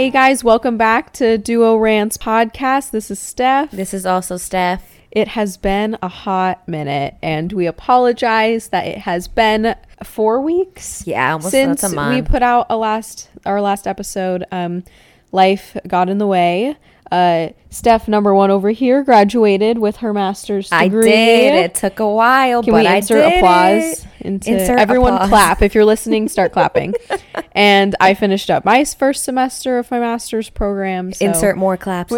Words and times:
Hey 0.00 0.08
guys, 0.08 0.42
welcome 0.42 0.78
back 0.78 1.12
to 1.12 1.36
Duo 1.36 1.76
Rants 1.76 2.16
podcast. 2.16 2.90
This 2.90 3.10
is 3.10 3.18
Steph. 3.18 3.70
This 3.70 3.92
is 3.92 4.06
also 4.06 4.38
Steph. 4.38 4.98
It 5.10 5.28
has 5.28 5.58
been 5.58 5.98
a 6.00 6.08
hot 6.08 6.66
minute, 6.66 7.16
and 7.22 7.52
we 7.52 7.66
apologize 7.66 8.68
that 8.68 8.86
it 8.86 8.96
has 8.96 9.28
been 9.28 9.76
four 10.02 10.40
weeks. 10.40 11.06
Yeah, 11.06 11.34
almost 11.34 11.50
since 11.50 11.82
we 11.94 12.22
put 12.22 12.42
out 12.42 12.64
a 12.70 12.78
last 12.78 13.28
our 13.44 13.60
last 13.60 13.86
episode. 13.86 14.46
Um, 14.50 14.84
life 15.32 15.76
got 15.86 16.08
in 16.08 16.16
the 16.16 16.26
way. 16.26 16.78
Uh, 17.10 17.48
Steph, 17.70 18.06
number 18.08 18.32
one 18.34 18.50
over 18.50 18.70
here, 18.70 19.02
graduated 19.02 19.78
with 19.78 19.96
her 19.96 20.12
master's 20.12 20.68
degree. 20.70 21.10
I 21.10 21.12
did. 21.12 21.54
It 21.64 21.74
took 21.74 21.98
a 22.00 22.08
while, 22.08 22.62
Can 22.62 22.72
but 22.72 22.82
we 22.82 22.86
I 22.86 22.96
insert 22.96 23.28
did 23.28 23.38
applause 23.38 23.82
it. 23.82 24.06
into 24.20 24.50
Insert 24.52 24.78
everyone 24.78 25.14
applause. 25.14 25.28
clap 25.28 25.62
if 25.62 25.74
you're 25.74 25.84
listening 25.84 26.28
start 26.28 26.52
clapping 26.52 26.94
and 27.52 27.96
i 28.00 28.12
finished 28.12 28.50
up 28.50 28.64
my 28.66 28.84
first 28.84 29.24
semester 29.24 29.78
of 29.78 29.90
my 29.90 29.98
master's 29.98 30.50
program 30.50 31.10
so, 31.12 31.24
Insert 31.24 31.56
more 31.56 31.76
claps. 31.78 32.12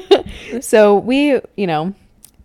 so 0.60 0.96
we 0.98 1.38
you 1.56 1.66
know 1.66 1.94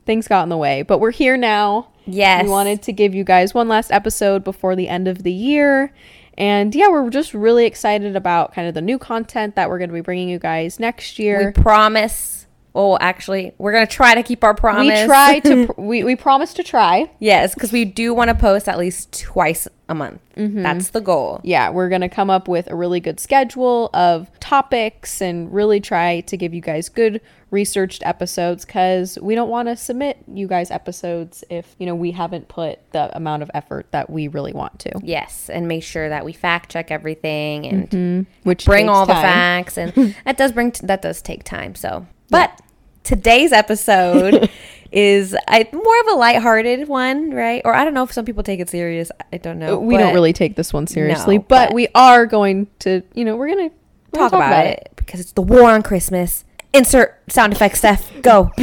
things 0.06 0.28
got 0.28 0.44
in 0.44 0.50
the 0.50 0.58
way 0.58 0.82
but 0.82 1.00
we're 1.00 1.12
here 1.12 1.38
now 1.38 1.88
Yes. 2.06 2.44
we 2.44 2.50
wanted 2.50 2.82
to 2.84 2.92
give 2.92 3.16
you 3.16 3.24
guys 3.24 3.54
one 3.54 3.70
last 3.70 3.90
episode 3.90 4.44
before 4.44 4.76
the 4.76 4.90
end 4.90 5.08
of 5.08 5.24
the 5.24 5.32
year 5.32 5.94
and 6.38 6.74
yeah 6.74 6.88
we're 6.88 7.10
just 7.10 7.34
really 7.34 7.66
excited 7.66 8.16
about 8.16 8.54
kind 8.54 8.68
of 8.68 8.74
the 8.74 8.82
new 8.82 8.98
content 8.98 9.56
that 9.56 9.70
we're 9.70 9.78
going 9.78 9.90
to 9.90 9.94
be 9.94 10.02
bringing 10.02 10.30
you 10.30 10.40
guys 10.40 10.80
next 10.80 11.20
year. 11.20 11.54
we 11.56 11.62
promise. 11.62 12.48
Oh, 12.76 12.98
actually, 13.00 13.54
we're 13.60 13.72
gonna 13.72 13.86
try 13.86 14.16
to 14.16 14.24
keep 14.24 14.44
our 14.44 14.56
promise. 14.56 15.02
we, 15.02 15.06
try 15.06 15.40
to 15.40 15.68
pr- 15.74 15.82
we, 15.82 16.04
we 16.04 16.16
promise 16.16 16.56
to 16.56 16.64
try 16.64 17.12
yes, 17.20 17.54
because 17.54 17.72
we 17.72 17.86
do 17.86 18.16
want 18.16 18.30
to 18.30 18.36
post 18.36 18.68
at 18.68 18.80
least 18.80 19.14
twice 19.14 19.68
a 19.90 19.96
month. 19.96 20.22
Mm-hmm. 20.38 20.64
That's 20.64 20.90
the 20.90 21.02
goal. 21.02 21.42
yeah, 21.44 21.70
we're 21.70 21.90
going 21.90 22.02
to 22.02 22.10
come 22.10 22.30
up 22.30 22.48
with 22.48 22.70
a 22.70 22.76
really 22.76 23.00
good 23.00 23.20
schedule 23.20 23.90
of 23.94 24.30
topics 24.40 25.22
and 25.22 25.54
really 25.54 25.80
try 25.80 26.22
to 26.22 26.38
give 26.38 26.54
you 26.54 26.62
guys 26.62 26.90
good 26.90 27.20
researched 27.52 28.02
episodes 28.04 28.66
cuz 28.66 29.20
we 29.22 29.36
don't 29.36 29.50
want 29.50 29.68
to 29.68 29.76
submit 29.76 30.18
you 30.28 30.48
guys 30.48 30.72
episodes 30.72 31.44
if, 31.50 31.76
you 31.78 31.86
know, 31.86 31.94
we 31.94 32.12
haven't 32.12 32.48
put 32.48 32.80
the 32.94 33.16
amount 33.16 33.44
of 33.44 33.52
effort 33.54 33.86
that 33.92 34.10
we 34.10 34.28
really 34.28 34.54
want 34.54 34.80
to. 34.80 34.92
Yes, 35.04 35.50
and 35.50 35.68
make 35.68 35.84
sure 35.84 36.10
that 36.10 36.26
we 36.26 36.34
fact 36.34 36.72
check 36.72 36.90
everything 36.90 37.66
and 37.66 37.90
Mm-hmm. 37.90 38.22
Which 38.44 38.66
bring 38.66 38.90
all 38.90 39.06
the 39.06 39.14
facts, 39.14 39.78
and 39.78 40.16
that 40.26 40.38
does 40.38 40.52
bring 40.52 40.74
that 40.84 41.02
does 41.02 41.22
take 41.22 41.44
time. 41.44 41.76
So, 41.76 42.08
but 42.30 42.60
today's 43.04 43.52
episode 43.52 44.50
is 44.94 45.36
I, 45.48 45.68
more 45.74 46.00
of 46.02 46.08
a 46.08 46.16
lighthearted 46.16 46.88
one, 46.88 47.32
right? 47.32 47.62
Or 47.66 47.74
I 47.74 47.84
don't 47.84 47.96
know 47.96 48.04
if 48.04 48.14
some 48.14 48.26
people 48.26 48.44
take 48.44 48.60
it 48.60 48.70
serious. 48.70 49.12
I 49.32 49.38
don't 49.38 49.58
know. 49.58 49.80
we 49.80 49.98
don't 49.98 50.14
really 50.14 50.34
take 50.34 50.56
this 50.56 50.72
one 50.72 50.86
seriously, 50.88 51.40
No, 51.40 51.46
but, 51.48 51.70
but- 51.70 51.74
we 51.74 51.88
are 51.96 52.26
going 52.28 52.68
to, 52.80 53.02
you 53.14 53.26
know, 53.26 53.36
we're 53.36 53.48
going 53.48 53.70
to 53.70 53.76
talk, 54.18 54.32
about, 54.32 54.68
it, 54.68 54.92
because 54.96 55.20
it's 55.20 55.32
the 55.32 55.42
war 55.42 55.72
on 55.72 55.82
Christmas. 55.82 56.46
Insert 56.74 57.20
sound 57.28 57.54
effects, 57.54 57.80
Steph. 57.80 58.22
Go. 58.22 58.52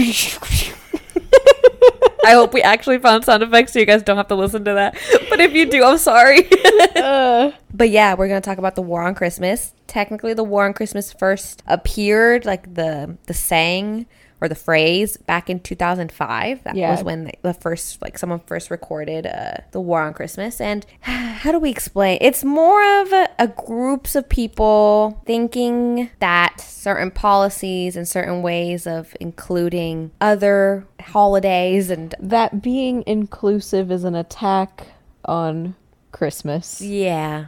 I 2.23 2.33
hope 2.33 2.53
we 2.53 2.63
actually 2.63 2.99
found 2.99 3.25
sound 3.25 3.43
effects 3.43 3.73
so 3.73 3.79
you 3.79 3.87
guys 3.87 4.03
don't 4.03 4.17
have 4.17 4.29
to 4.29 4.35
listen 4.35 4.65
to 4.67 4.75
that. 4.75 4.97
But 5.31 5.41
if 5.41 5.53
you 5.53 5.67
do, 5.67 5.83
I'm 5.85 5.99
sorry. 5.99 6.49
Uh, 6.97 7.53
But 7.73 7.91
yeah, 7.91 8.15
we're 8.15 8.29
gonna 8.29 8.41
talk 8.41 8.59
about 8.59 8.75
the 8.75 8.83
war 8.83 9.03
on 9.03 9.15
Christmas. 9.15 9.73
Technically, 9.87 10.35
the 10.35 10.45
war 10.45 10.67
on 10.67 10.75
Christmas 10.75 11.13
first 11.13 11.63
appeared 11.67 12.45
like 12.45 12.75
the 12.75 13.17
the 13.27 13.33
saying 13.33 14.07
or 14.41 14.49
the 14.49 14.55
phrase 14.55 15.17
back 15.17 15.51
in 15.51 15.61
2005. 15.61 16.65
That 16.65 16.75
Yeah. 16.77 16.91
was 16.93 17.03
when 17.05 17.25
the, 17.25 17.33
the 17.43 17.55
first 17.55 18.01
like 18.03 18.19
someone 18.19 18.41
first 18.41 18.71
recorded 18.71 19.27
uh, 19.27 19.59
the 19.73 19.81
war 19.81 20.03
on 20.03 20.15
Christmas. 20.15 20.61
And 20.61 20.87
how 21.01 21.53
do 21.53 21.59
we 21.59 21.71
explain? 21.71 22.19
It's 22.21 22.43
more 22.45 22.83
of 23.03 23.13
a, 23.13 23.29
a 23.39 23.49
groups 23.49 24.15
of 24.15 24.29
people 24.29 25.23
thinking 25.27 26.11
that 26.21 26.61
certain 26.61 27.11
policies 27.11 27.97
and 27.97 28.09
certain 28.09 28.43
ways 28.43 28.87
of 28.87 29.15
including 29.21 30.11
other 30.21 30.87
holidays 31.01 31.91
and 31.91 32.15
that 32.19 32.63
being 32.63 33.05
inclusive 33.07 33.91
is 33.91 34.05
an 34.05 34.15
attack 34.15 34.87
on 35.25 35.75
Christmas. 36.13 36.81
yeah, 36.81 37.47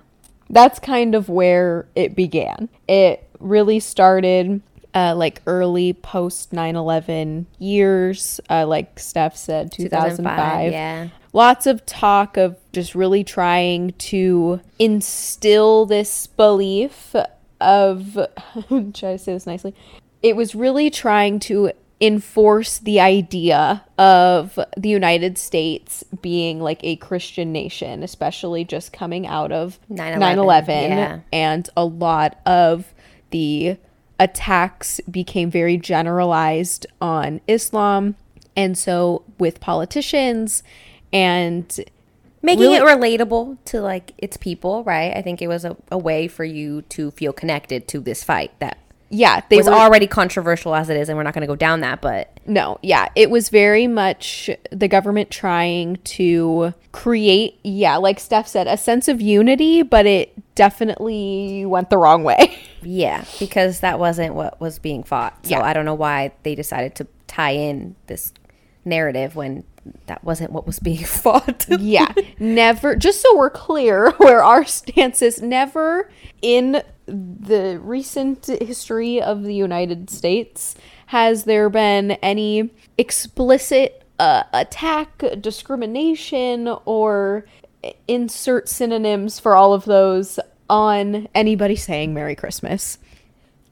that's 0.51 0.79
kind 0.79 1.15
of 1.15 1.29
where 1.31 1.87
it 1.95 2.15
began. 2.15 2.69
It 2.87 3.27
really 3.41 3.81
started 3.81 4.61
uh, 4.95 5.15
like 5.17 5.43
early 5.47 5.93
post 5.93 6.53
9 6.53 6.77
11 6.77 7.47
years, 7.59 8.41
uh, 8.51 8.67
like 8.67 8.99
Steph 8.99 9.37
said, 9.37 9.73
2005. 9.73 10.73
Yeah. 10.73 11.09
Lots 11.33 11.67
of 11.67 11.87
talk 11.87 12.37
of 12.37 12.57
just 12.73 12.95
really 12.95 13.25
trying 13.25 13.93
to 13.93 14.61
instill 14.79 15.87
this 15.87 16.27
belief 16.27 17.15
of, 17.61 18.15
try 18.69 19.13
to 19.13 19.19
say 19.19 19.33
this 19.33 19.47
nicely, 19.47 19.75
it 20.23 20.37
was 20.37 20.55
really 20.55 20.91
trying 20.91 21.39
to 21.41 21.73
enforce 22.03 22.79
the 22.79 22.99
idea 22.99 23.85
of 23.97 24.59
the 24.77 24.89
United 24.89 25.39
States 25.39 26.05
being 26.21 26.61
like 26.61 26.81
a 26.83 26.97
Christian 26.97 27.53
nation, 27.53 28.03
especially 28.03 28.65
just 28.65 28.93
coming 28.93 29.27
out 29.27 29.53
of 29.53 29.79
9/11, 29.89 30.19
9 30.19 30.39
11. 30.39 30.75
yeah. 30.91 31.21
And 31.33 31.71
a 31.77 31.85
lot 31.85 32.41
of 32.45 32.93
the 33.31 33.77
attacks 34.19 35.01
became 35.11 35.51
very 35.51 35.77
generalized 35.77 36.87
on 37.01 37.41
Islam. 37.49 38.17
And 38.55 38.77
so, 38.77 39.25
with 39.39 39.61
politicians 39.61 40.63
and 41.13 41.81
making 42.43 42.63
really- 42.63 42.77
it 42.77 42.83
relatable 42.83 43.57
to 43.65 43.81
like 43.81 44.13
its 44.19 44.37
people 44.37 44.83
right 44.85 45.17
i 45.17 45.23
think 45.23 45.41
it 45.41 45.47
was 45.47 45.65
a, 45.65 45.77
a 45.91 45.99
way 45.99 46.27
for 46.27 46.45
you 46.45 46.83
to 46.83 47.11
feel 47.13 47.33
connected 47.33 47.87
to 47.87 48.01
this 48.01 48.25
fight 48.25 48.51
that 48.59 48.79
yeah, 49.15 49.43
they 49.51 49.59
was 49.59 49.67
were 49.67 49.75
already 49.75 50.07
controversial 50.07 50.75
as 50.75 50.89
it 50.89 50.97
is 50.97 51.11
and 51.11 51.19
we're 51.19 51.23
not 51.23 51.35
going 51.35 51.43
to 51.43 51.47
go 51.47 51.55
down 51.55 51.81
that 51.81 52.01
but 52.01 52.33
No, 52.47 52.79
yeah, 52.83 53.09
it 53.15 53.31
was 53.31 53.51
very 53.51 53.87
much 53.87 54.49
the 54.71 54.89
government 54.89 55.31
trying 55.31 55.97
to 55.97 56.73
create, 56.93 57.61
yeah, 57.63 57.97
like 57.99 58.19
Steph 58.19 58.49
said, 58.49 58.67
a 58.67 58.79
sense 58.79 59.09
of 59.09 59.21
unity, 59.21 59.83
but 59.83 60.07
it 60.07 60.33
definitely 60.55 61.67
went 61.67 61.91
the 61.91 61.99
wrong 61.99 62.25
way. 62.25 62.59
yeah 62.83 63.25
because 63.39 63.81
that 63.81 63.99
wasn't 63.99 64.35
what 64.35 64.61
was 64.61 64.79
being 64.79 65.03
fought. 65.03 65.47
So 65.47 65.51
Yeah. 65.51 65.63
i 65.63 65.73
don't 65.73 65.85
know 65.85 65.95
why 65.95 66.33
they 66.43 66.55
decided 66.55 66.95
to 66.97 67.07
tie 67.27 67.51
in 67.53 67.97
this 68.07 68.33
narrative 68.85 69.35
when 69.37 69.65
that 70.07 70.23
wasn't 70.23 70.53
what 70.53 70.67
was 70.67 70.79
being 70.79 71.05
fought. 71.05 71.67
Yeah, 71.69 72.13
never, 72.39 72.95
just 72.95 73.21
so 73.21 73.37
we're 73.37 73.51
clear 73.51 74.11
where 74.19 74.43
our 74.43 74.65
stance 74.65 75.23
is, 75.23 75.43
never 75.43 76.11
in 76.41 76.83
the 77.07 77.81
recent 77.83 78.47
history 78.47 79.21
of 79.21 79.43
the 79.43 79.55
United 79.55 80.09
States 80.11 80.77
has 81.07 81.45
there 81.45 81.69
been 81.69 82.13
any 82.13 82.71
explicit 82.97 84.05
uh, 84.21 84.45
attack, 84.53 85.23
discrimination, 85.41 86.69
or 86.85 87.45
insert 88.07 88.69
synonyms 88.69 89.41
for 89.41 89.57
all 89.57 89.73
of 89.73 89.85
those 89.85 90.39
on 90.73 91.29
anybody 91.35 91.77
saying 91.77 92.15
Merry 92.15 92.35
Christmas. 92.35 92.97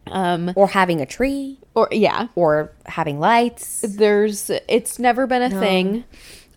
Um, 0.06 0.52
or 0.54 0.68
having 0.68 1.00
a 1.00 1.06
tree. 1.06 1.58
or 1.74 1.88
yeah, 1.90 2.28
or 2.34 2.72
having 2.86 3.18
lights. 3.20 3.80
There's 3.80 4.50
it's 4.68 4.98
never 4.98 5.26
been 5.26 5.42
a 5.42 5.50
thing. 5.60 6.04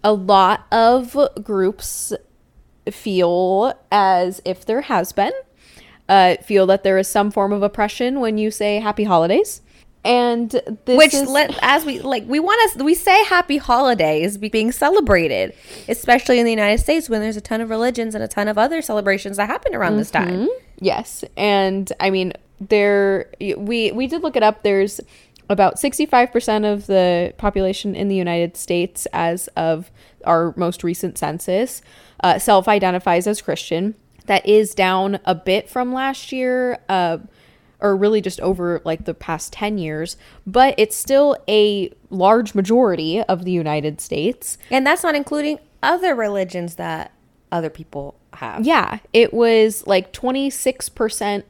A 0.04 0.12
lot 0.12 0.66
of 0.72 1.16
groups 1.44 2.12
feel 2.92 3.74
as 3.92 4.42
if 4.44 4.66
there 4.66 4.82
has 4.82 5.14
been, 5.14 5.32
uh, 6.10 6.36
feel 6.44 6.66
that 6.66 6.84
there 6.84 6.98
is 6.98 7.08
some 7.08 7.32
form 7.32 7.54
of 7.54 7.64
oppression 7.64 8.20
when 8.20 8.38
you 8.38 8.52
say 8.52 8.80
Happy 8.80 9.06
Holidays, 9.06 9.62
and 10.06 10.52
this 10.86 10.98
which 10.98 11.14
is, 11.14 11.28
let 11.30 11.58
as 11.62 11.86
we 11.86 12.00
like 12.00 12.24
we 12.28 12.40
want 12.40 12.60
us 12.64 12.84
we 12.84 12.94
say 12.94 13.24
happy 13.26 13.58
holidays 13.58 14.38
be- 14.38 14.50
being 14.50 14.72
celebrated 14.72 15.54
especially 15.88 16.40
in 16.40 16.46
the 16.46 16.52
united 16.52 16.78
states 16.78 17.10
when 17.10 17.22
there's 17.22 17.38
a 17.38 17.42
ton 17.42 17.62
of 17.62 17.70
religions 17.70 18.14
and 18.14 18.24
a 18.24 18.28
ton 18.28 18.48
of 18.48 18.58
other 18.58 18.82
celebrations 18.82 19.38
that 19.38 19.48
happen 19.48 19.74
around 19.74 19.98
this 19.98 20.12
time 20.12 20.48
Yes, 20.80 21.24
and 21.38 21.92
I 22.00 22.10
mean 22.10 22.34
there 22.60 23.30
we 23.40 23.92
we 23.94 24.08
did 24.08 24.22
look 24.22 24.36
it 24.36 24.44
up. 24.44 24.64
There's 24.64 25.00
about 25.50 25.76
65% 25.76 26.72
of 26.72 26.88
the 26.88 27.34
population 27.38 27.96
in 27.96 28.08
the 28.08 28.16
United 28.16 28.58
States 28.58 29.06
as 29.14 29.48
of 29.56 29.92
our 30.26 30.54
most 30.58 30.84
recent 30.84 31.18
census 31.18 31.82
uh, 32.22 32.40
self-identifies 32.40 33.28
as 33.28 33.42
Christian. 33.42 33.96
That 34.26 34.46
is 34.46 34.74
down 34.74 35.20
a 35.26 35.36
bit 35.36 35.70
from 35.70 35.94
last 35.94 36.32
year. 36.32 36.80
Uh, 36.90 37.20
or 37.84 37.96
really 37.96 38.22
just 38.22 38.40
over 38.40 38.82
like 38.86 39.06
the 39.06 39.14
past 39.14 39.54
10 39.54 39.78
years, 39.78 40.18
but 40.48 40.74
it's 40.78 40.96
still 40.96 41.38
a 41.48 41.92
large 42.10 42.56
majority 42.56 43.22
of 43.24 43.44
the 43.44 43.52
United 43.52 44.02
States. 44.02 44.58
and 44.72 44.88
that's 44.88 45.04
not 45.04 45.14
including 45.14 45.60
other 45.84 46.16
religions 46.16 46.76
that 46.76 47.12
other 47.52 47.70
people 47.70 48.16
have 48.34 48.66
Yeah, 48.66 49.00
it 49.12 49.34
was 49.34 49.86
like 49.86 50.12
26% 50.14 51.44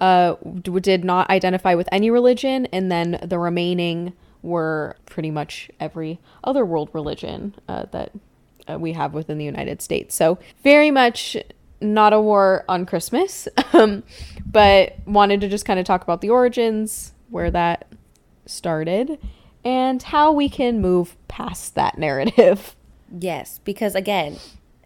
uh, 0.00 0.34
did 0.62 1.04
not 1.04 1.28
identify 1.28 1.74
with 1.74 1.88
any 1.92 2.10
religion, 2.10 2.66
and 2.66 2.90
then 2.90 3.18
the 3.22 3.38
remaining 3.38 4.14
were 4.42 4.96
pretty 5.04 5.30
much 5.30 5.70
every 5.78 6.18
other 6.42 6.64
world 6.64 6.88
religion 6.94 7.54
uh, 7.68 7.84
that 7.90 8.12
uh, 8.70 8.78
we 8.78 8.92
have 8.92 9.12
within 9.12 9.36
the 9.36 9.44
United 9.44 9.82
States. 9.82 10.14
So, 10.14 10.38
very 10.62 10.90
much 10.90 11.36
not 11.80 12.12
a 12.12 12.20
war 12.20 12.64
on 12.68 12.86
Christmas, 12.86 13.48
um, 13.72 14.02
but 14.46 14.96
wanted 15.06 15.40
to 15.40 15.48
just 15.48 15.64
kind 15.64 15.78
of 15.80 15.86
talk 15.86 16.02
about 16.02 16.20
the 16.20 16.30
origins, 16.30 17.12
where 17.28 17.50
that 17.50 17.86
started, 18.46 19.18
and 19.64 20.02
how 20.02 20.32
we 20.32 20.48
can 20.48 20.80
move 20.80 21.16
past 21.28 21.74
that 21.74 21.98
narrative. 21.98 22.76
Yes, 23.18 23.58
because 23.64 23.96
again, 23.96 24.36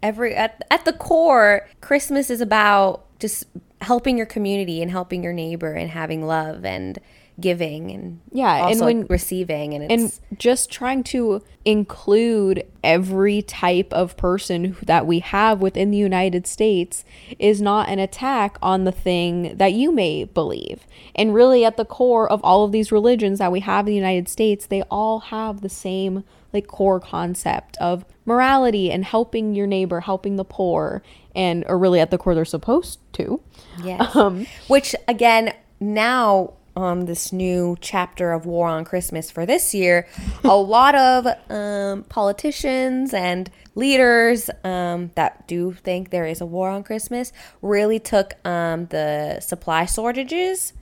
every 0.02 0.34
at, 0.34 0.64
at 0.70 0.86
the 0.86 0.94
core, 0.94 1.68
Christmas 1.82 2.30
is 2.30 2.40
about 2.40 3.04
just 3.18 3.44
helping 3.82 4.16
your 4.16 4.24
community 4.24 4.80
and 4.80 4.90
helping 4.90 5.22
your 5.22 5.34
neighbor 5.34 5.74
and 5.74 5.90
having 5.90 6.26
love 6.26 6.64
and 6.64 6.98
giving 7.40 7.90
and 7.90 8.20
Yeah, 8.30 8.68
and 8.68 8.80
when- 8.80 9.06
receiving 9.08 9.74
and 9.74 9.90
and 9.90 10.18
just 10.38 10.70
trying 10.70 11.02
to 11.04 11.42
include 11.64 12.64
every 12.82 13.42
type 13.42 13.92
of 13.92 14.16
person 14.16 14.76
that 14.84 15.06
we 15.06 15.18
have 15.18 15.60
within 15.60 15.90
the 15.90 15.96
United 15.96 16.46
States 16.46 17.04
is 17.38 17.60
not 17.60 17.88
an 17.88 17.98
attack 17.98 18.56
on 18.62 18.84
the 18.84 18.92
thing 18.92 19.56
that 19.56 19.72
you 19.72 19.90
may 19.90 20.24
believe. 20.24 20.86
And 21.14 21.34
really 21.34 21.64
at 21.64 21.76
the 21.76 21.84
core 21.84 22.30
of 22.30 22.40
all 22.44 22.64
of 22.64 22.72
these 22.72 22.92
religions 22.92 23.38
that 23.38 23.50
we 23.52 23.60
have 23.60 23.86
in 23.86 23.92
the 23.92 23.96
United 23.96 24.28
States, 24.28 24.66
they 24.66 24.82
all 24.90 25.18
have 25.20 25.60
the 25.60 25.68
same 25.68 26.22
like 26.52 26.66
core 26.68 27.00
concept 27.00 27.76
of 27.78 28.04
morality 28.24 28.90
and 28.92 29.04
helping 29.04 29.54
your 29.54 29.66
neighbor, 29.66 30.00
helping 30.00 30.36
the 30.36 30.44
poor, 30.44 31.02
and 31.34 31.64
or 31.68 31.76
really 31.78 31.98
at 31.98 32.10
the 32.12 32.18
core 32.18 32.34
they're 32.34 32.44
supposed 32.44 33.00
to. 33.14 33.40
yes. 33.82 34.14
Um, 34.14 34.46
Which 34.68 34.94
again, 35.08 35.52
now 35.80 36.52
on 36.76 37.06
this 37.06 37.32
new 37.32 37.76
chapter 37.80 38.32
of 38.32 38.46
War 38.46 38.68
on 38.68 38.84
Christmas 38.84 39.30
for 39.30 39.46
this 39.46 39.74
year, 39.74 40.06
a 40.42 40.56
lot 40.56 40.94
of 40.94 41.26
um, 41.50 42.04
politicians 42.04 43.14
and 43.14 43.50
leaders 43.74 44.50
um, 44.62 45.10
that 45.14 45.46
do 45.46 45.72
think 45.72 46.10
there 46.10 46.26
is 46.26 46.40
a 46.40 46.46
war 46.46 46.70
on 46.70 46.82
Christmas 46.82 47.32
really 47.62 47.98
took 47.98 48.34
um, 48.46 48.86
the 48.86 49.40
supply 49.40 49.84
shortages 49.84 50.72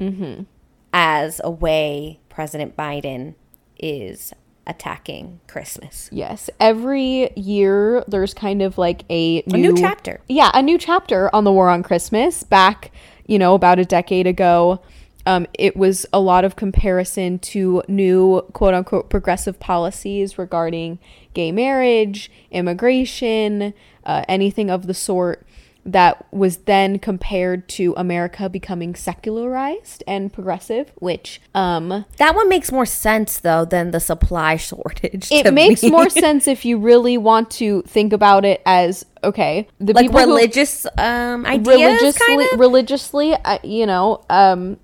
as 0.92 1.40
a 1.42 1.50
way 1.50 2.20
President 2.28 2.76
Biden 2.76 3.34
is 3.78 4.32
attacking 4.66 5.40
Christmas. 5.48 6.08
Yes, 6.12 6.48
every 6.60 7.30
year 7.34 8.04
there's 8.06 8.34
kind 8.34 8.62
of 8.62 8.78
like 8.78 9.04
a 9.10 9.42
new, 9.46 9.72
new 9.72 9.76
chapter. 9.76 10.20
Yeah, 10.28 10.50
a 10.54 10.62
new 10.62 10.78
chapter 10.78 11.34
on 11.34 11.44
the 11.44 11.52
war 11.52 11.68
on 11.68 11.82
Christmas. 11.82 12.42
Back, 12.42 12.92
you 13.26 13.38
know, 13.38 13.54
about 13.54 13.78
a 13.78 13.84
decade 13.84 14.26
ago, 14.26 14.80
um, 15.26 15.46
it 15.54 15.76
was 15.76 16.06
a 16.12 16.20
lot 16.20 16.44
of 16.44 16.56
comparison 16.56 17.38
to 17.40 17.82
new 17.88 18.42
quote 18.52 18.74
unquote 18.74 19.08
progressive 19.10 19.58
policies 19.60 20.38
regarding 20.38 20.98
gay 21.34 21.52
marriage, 21.52 22.30
immigration, 22.50 23.74
uh, 24.04 24.24
anything 24.28 24.70
of 24.70 24.86
the 24.86 24.94
sort. 24.94 25.46
That 25.84 26.32
was 26.32 26.58
then 26.58 27.00
compared 27.00 27.68
to 27.70 27.92
America 27.96 28.48
becoming 28.48 28.94
secularized 28.94 30.04
and 30.06 30.32
progressive, 30.32 30.92
which 31.00 31.40
um, 31.56 32.04
That 32.18 32.36
one 32.36 32.48
makes 32.48 32.70
more 32.70 32.86
sense 32.86 33.40
though 33.40 33.64
than 33.64 33.90
the 33.90 33.98
supply 33.98 34.54
shortage. 34.68 35.26
it 35.32 35.52
makes 35.52 35.82
me. 35.82 35.90
more 35.90 36.08
sense 36.24 36.46
if 36.46 36.64
you 36.64 36.78
really 36.78 37.18
want 37.18 37.50
to 37.52 37.82
think 37.82 38.12
about 38.12 38.44
it 38.44 38.62
as 38.64 39.04
okay 39.24 39.66
the 39.80 39.92
like 39.92 40.04
people 40.06 40.20
who- 40.20 40.26
religious 40.26 40.86
um 40.98 41.44
ideas 41.46 41.66
religiously 41.66 42.26
kind 42.28 42.42
of 42.52 42.60
religiously 42.60 43.34
uh, 43.34 43.58
you 43.64 43.84
know 43.86 44.24
um 44.30 44.76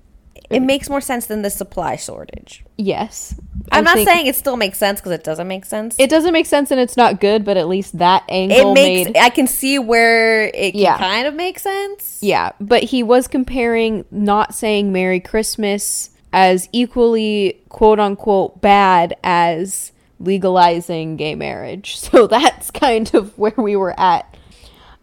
it 0.51 0.61
makes 0.61 0.89
more 0.89 1.01
sense 1.01 1.27
than 1.27 1.43
the 1.43 1.51
supply 1.51 1.97
shortage. 1.97 2.65
Yes. 2.77 3.35
I'm 3.71 3.87
I 3.87 3.95
not 3.95 4.05
saying 4.07 4.27
it 4.27 4.35
still 4.35 4.57
makes 4.57 4.79
sense 4.79 4.99
because 5.01 5.13
it 5.13 5.23
doesn't 5.23 5.47
make 5.47 5.65
sense. 5.67 5.95
It 5.99 6.09
doesn't 6.09 6.33
make 6.33 6.47
sense 6.47 6.71
and 6.71 6.81
it's 6.81 6.97
not 6.97 7.21
good 7.21 7.45
but 7.45 7.57
at 7.59 7.69
least 7.69 7.99
that 7.99 8.23
it 8.29 8.33
angle 8.33 8.73
makes 8.73 9.09
made 9.11 9.17
i 9.19 9.29
can 9.29 9.47
see 9.47 9.79
where 9.79 10.45
it 10.55 10.75
Yeah. 10.75 10.97
kind 10.97 11.27
of 11.27 11.35
makes 11.35 11.63
sense. 11.63 12.19
Yeah 12.23 12.53
but 12.61 12.83
he 12.85 13.03
was 13.03 13.29
comparing 13.29 14.07
not 14.11 14.55
saying 14.55 14.91
merry 14.93 15.21
christmas 15.21 16.11
as 16.33 16.69
equally 16.73 17.61
quote 17.69 18.01
unquote 18.01 18.61
bad 18.63 19.17
as 19.23 19.93
legalizing 20.21 21.17
gay 21.17 21.35
marriage. 21.35 21.99
So 22.09 22.27
that's 22.27 22.71
kind 22.71 23.13
of 23.15 23.37
where 23.39 23.53
we 23.57 23.77
were 23.77 23.99
at. 24.01 24.35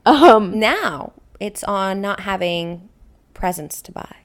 Um 0.08 0.60
now 0.60 1.14
it's 1.40 1.64
on 1.66 2.02
not 2.02 2.22
having 2.22 2.90
presents 3.36 3.82
to 3.84 3.92
buy 3.92 4.16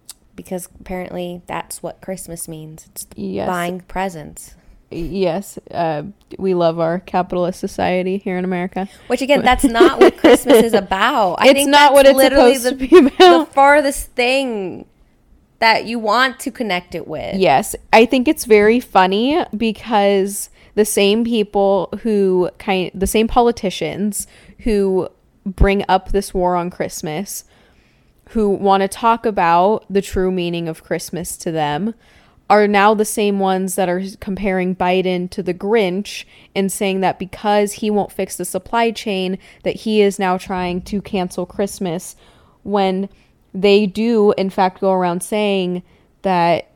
because 0.45 0.69
apparently 0.81 1.43
that's 1.47 1.83
what 1.83 2.01
christmas 2.01 2.49
means. 2.49 2.87
It's 2.91 3.07
Yes. 3.17 3.47
buying 3.47 3.81
presents. 3.81 4.55
Yes, 4.93 5.57
uh, 5.71 6.03
we 6.37 6.53
love 6.55 6.81
our 6.81 6.99
capitalist 6.99 7.61
society 7.61 8.19
here 8.19 8.37
in 8.37 8.45
America. 8.45 8.89
which 9.07 9.23
again 9.23 9.43
that's 9.43 9.65
not 9.65 10.01
what 10.01 10.17
christmas 10.23 10.65
is 10.65 10.75
about. 10.75 11.37
I 11.39 11.45
It's 11.49 11.53
think 11.55 11.71
not 11.71 11.93
what 11.93 12.07
it's 12.07 12.17
literally 12.17 12.57
supposed 12.57 12.79
the, 12.81 12.87
to 12.89 13.09
be 13.09 13.11
the 13.19 13.47
farthest 13.53 14.11
thing 14.13 14.87
that 15.61 15.85
you 15.85 15.99
want 15.99 16.41
to 16.41 16.51
connect 16.51 16.95
it 16.95 17.07
with. 17.07 17.37
Yes, 17.37 17.77
I 17.93 18.07
think 18.07 18.27
it's 18.27 18.47
very 18.47 18.81
funny 18.81 19.45
because 19.57 20.49
the 20.75 20.85
same 20.87 21.23
people 21.25 21.91
who 22.03 22.49
kind, 22.59 22.91
the 22.95 23.07
same 23.07 23.29
politicians 23.29 24.27
who 24.61 25.09
bring 25.45 25.85
up 25.89 26.11
this 26.13 26.33
war 26.35 26.57
on 26.57 26.71
Christmas, 26.71 27.45
who 28.31 28.49
want 28.49 28.83
to 28.83 28.89
talk 28.89 29.27
about 29.27 29.85
the 29.91 30.03
true 30.03 30.31
meaning 30.31 30.69
of 30.69 30.85
Christmas 30.85 31.37
to 31.37 31.51
them, 31.51 31.95
are 32.49 32.67
now 32.67 32.95
the 32.95 33.05
same 33.05 33.39
ones 33.39 33.77
that 33.77 33.89
are 33.89 34.03
comparing 34.19 34.75
Biden 34.75 35.31
to 35.31 35.43
the 35.43 35.55
Grinch 35.55 36.25
and 36.55 36.71
saying 36.71 37.01
that 37.01 37.19
because 37.19 37.75
he 37.75 37.91
won't 37.91 38.11
fix 38.11 38.37
the 38.37 38.45
supply 38.45 38.91
chain 38.91 39.39
that 39.63 39.77
he 39.77 40.03
is 40.03 40.19
now 40.19 40.37
trying 40.37 40.83
to 40.83 41.01
cancel 41.01 41.47
Christmas 41.47 42.17
when 42.65 43.09
they 43.55 43.87
do 43.87 44.33
in 44.33 44.51
fact 44.51 44.81
go 44.81 44.93
around 44.93 45.23
saying 45.23 45.83
that 46.23 46.73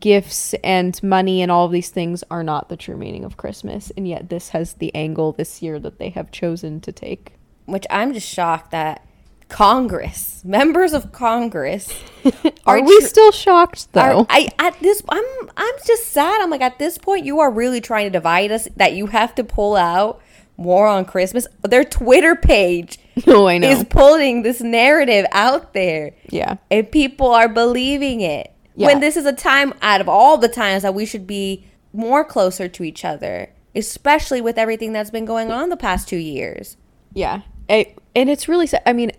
gifts 0.00 0.54
and 0.64 1.02
money 1.02 1.42
and 1.42 1.50
all 1.50 1.66
of 1.66 1.72
these 1.72 1.90
things 1.90 2.24
are 2.30 2.42
not 2.42 2.68
the 2.68 2.76
true 2.76 2.96
meaning 2.96 3.24
of 3.24 3.36
Christmas 3.36 3.90
and 3.96 4.08
yet 4.08 4.30
this 4.30 4.50
has 4.50 4.74
the 4.74 4.94
angle 4.94 5.32
this 5.32 5.60
year 5.60 5.78
that 5.78 5.98
they 5.98 6.08
have 6.10 6.30
chosen 6.30 6.80
to 6.80 6.92
take. 6.92 7.32
which 7.66 7.86
I'm 7.90 8.14
just 8.14 8.28
shocked 8.28 8.70
that 8.70 9.06
Congress, 9.52 10.42
members 10.44 10.92
of 10.92 11.12
Congress, 11.12 11.92
Are, 12.66 12.78
Are 12.78 12.82
we 12.82 13.00
tr- 13.00 13.06
still 13.06 13.32
shocked 13.32 13.92
though? 13.92 14.20
are 14.20 14.26
I 14.28 14.48
at 14.58 14.78
this 14.80 15.02
I'm 15.08 15.24
I'm 15.56 15.74
just 15.86 16.08
sad. 16.08 16.40
I'm 16.40 16.50
like 16.50 16.60
at 16.62 16.78
this 16.78 16.98
point 16.98 17.24
you 17.26 17.40
are 17.40 17.50
really 17.50 17.80
trying 17.80 18.06
to 18.06 18.10
divide 18.10 18.50
us 18.50 18.66
that 18.76 18.94
you 18.94 19.06
have 19.08 19.34
to 19.36 19.44
pull 19.44 19.76
out 19.76 20.20
war 20.56 20.86
on 20.86 21.04
Christmas. 21.04 21.46
Their 21.62 21.84
Twitter 21.84 22.34
page 22.36 22.98
no, 23.26 23.34
oh, 23.44 23.46
I 23.46 23.58
know. 23.58 23.68
is 23.68 23.84
pulling 23.84 24.42
this 24.42 24.60
narrative 24.60 25.26
out 25.32 25.74
there. 25.74 26.14
yeah. 26.30 26.56
And 26.70 26.90
people 26.90 27.28
are 27.30 27.48
believing 27.48 28.20
it. 28.20 28.52
Yeah. 28.74 28.86
When 28.86 29.00
this 29.00 29.16
is 29.16 29.26
a 29.26 29.32
time 29.34 29.74
out 29.82 30.00
of 30.00 30.08
all 30.08 30.38
the 30.38 30.48
times 30.48 30.82
that 30.82 30.94
we 30.94 31.04
should 31.04 31.26
be 31.26 31.66
more 31.92 32.24
closer 32.24 32.68
to 32.68 32.84
each 32.84 33.04
other, 33.04 33.52
especially 33.74 34.40
with 34.40 34.56
everything 34.56 34.92
that's 34.94 35.10
been 35.10 35.26
going 35.26 35.50
on 35.50 35.68
the 35.68 35.76
past 35.76 36.08
2 36.08 36.16
years. 36.16 36.78
Yeah. 37.12 37.42
I, 37.68 37.94
and 38.14 38.30
it's 38.30 38.48
really 38.48 38.66
sad. 38.66 38.82
I 38.86 38.92
mean, 38.94 39.12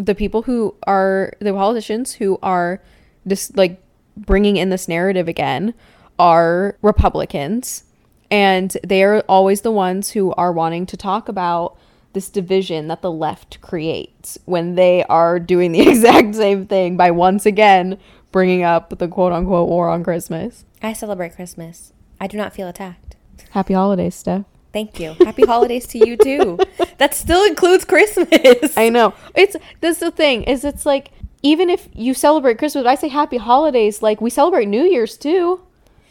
the 0.00 0.14
people 0.14 0.42
who 0.42 0.74
are 0.86 1.34
the 1.40 1.52
politicians 1.52 2.14
who 2.14 2.38
are 2.42 2.82
just 3.26 3.56
like 3.56 3.82
bringing 4.16 4.56
in 4.56 4.70
this 4.70 4.88
narrative 4.88 5.28
again 5.28 5.74
are 6.18 6.76
Republicans. 6.82 7.84
And 8.30 8.76
they 8.84 9.02
are 9.02 9.20
always 9.28 9.62
the 9.62 9.70
ones 9.70 10.10
who 10.10 10.32
are 10.32 10.52
wanting 10.52 10.86
to 10.86 10.96
talk 10.96 11.28
about 11.28 11.76
this 12.12 12.28
division 12.28 12.88
that 12.88 13.02
the 13.02 13.10
left 13.10 13.60
creates 13.60 14.38
when 14.44 14.74
they 14.74 15.04
are 15.04 15.38
doing 15.38 15.72
the 15.72 15.80
exact 15.88 16.34
same 16.34 16.66
thing 16.66 16.96
by 16.96 17.10
once 17.10 17.46
again 17.46 17.98
bringing 18.32 18.62
up 18.62 18.96
the 18.98 19.08
quote 19.08 19.32
unquote 19.32 19.68
war 19.68 19.88
on 19.88 20.04
Christmas. 20.04 20.64
I 20.82 20.92
celebrate 20.92 21.34
Christmas. 21.34 21.92
I 22.20 22.26
do 22.26 22.36
not 22.36 22.54
feel 22.54 22.68
attacked. 22.68 23.16
Happy 23.50 23.74
holidays, 23.74 24.14
Steph. 24.14 24.44
Thank 24.72 25.00
you. 25.00 25.14
Happy 25.20 25.44
holidays 25.44 25.86
to 25.88 25.98
you 25.98 26.16
too. 26.16 26.58
That 26.98 27.14
still 27.14 27.44
includes 27.44 27.86
Christmas. 27.86 28.76
I 28.76 28.90
know. 28.90 29.14
It's 29.34 29.56
that's 29.80 30.00
the 30.00 30.10
thing 30.10 30.42
is 30.44 30.64
it's 30.64 30.84
like 30.84 31.12
even 31.42 31.70
if 31.70 31.88
you 31.94 32.12
celebrate 32.12 32.58
Christmas, 32.58 32.84
I 32.84 32.94
say 32.94 33.08
happy 33.08 33.38
holidays. 33.38 34.02
Like 34.02 34.20
we 34.20 34.28
celebrate 34.28 34.66
New 34.66 34.82
Year's 34.84 35.16
too. 35.16 35.60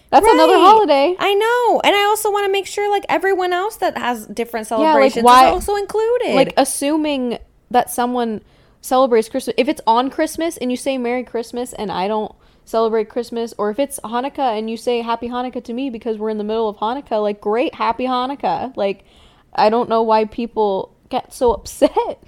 That's 0.09 0.25
another 0.25 0.57
holiday. 0.57 1.15
I 1.19 1.35
know. 1.35 1.81
And 1.83 1.95
I 1.95 2.03
also 2.05 2.31
want 2.31 2.47
to 2.47 2.51
make 2.51 2.65
sure 2.65 2.89
like 2.89 3.05
everyone 3.07 3.53
else 3.53 3.75
that 3.77 3.95
has 3.97 4.25
different 4.25 4.63
like, 4.71 4.79
celebrations 4.79 5.23
why- 5.23 5.45
is 5.47 5.53
also 5.53 5.75
included. 5.75 6.33
Like 6.33 6.53
assuming 6.57 7.37
that 7.69 7.91
someone 7.91 8.41
celebrates 8.81 9.29
Christmas. 9.29 9.53
If 9.57 9.67
it's 9.67 9.81
on 9.85 10.09
Christmas 10.09 10.57
and 10.57 10.71
you 10.71 10.77
say 10.77 10.97
Merry 10.97 11.23
Christmas 11.23 11.73
and 11.73 11.91
I 11.91 12.07
don't 12.07 12.33
celebrate 12.69 13.09
Christmas, 13.09 13.53
or 13.57 13.69
if 13.69 13.79
it's 13.79 13.99
Hanukkah 14.01 14.57
and 14.57 14.69
you 14.69 14.77
say 14.77 15.01
Happy 15.01 15.27
Hanukkah 15.27 15.63
to 15.63 15.73
me 15.73 15.89
because 15.89 16.17
we're 16.17 16.29
in 16.29 16.38
the 16.38 16.43
middle 16.43 16.69
of 16.69 16.77
Hanukkah, 16.77 17.21
like 17.21 17.41
great, 17.41 17.75
Happy 17.75 18.05
Hanukkah. 18.05 18.75
Like 18.77 19.05
I 19.53 19.69
don't 19.69 19.89
know 19.89 20.01
why 20.01 20.25
people 20.25 20.95
get 21.09 21.33
so 21.33 21.53
upset 21.53 22.23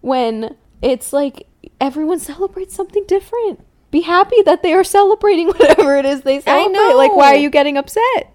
when 0.00 0.56
it's 0.82 1.12
like 1.12 1.48
everyone 1.80 2.18
celebrates 2.18 2.74
something 2.74 3.04
different. 3.08 3.64
Be 3.90 4.02
happy 4.02 4.42
that 4.42 4.62
they 4.62 4.74
are 4.74 4.84
celebrating 4.84 5.46
whatever 5.48 5.96
it 5.96 6.04
is 6.04 6.22
they 6.22 6.40
celebrate. 6.40 6.94
Like 6.94 7.16
why 7.16 7.34
are 7.34 7.38
you 7.38 7.50
getting 7.50 7.78
upset? 7.78 8.32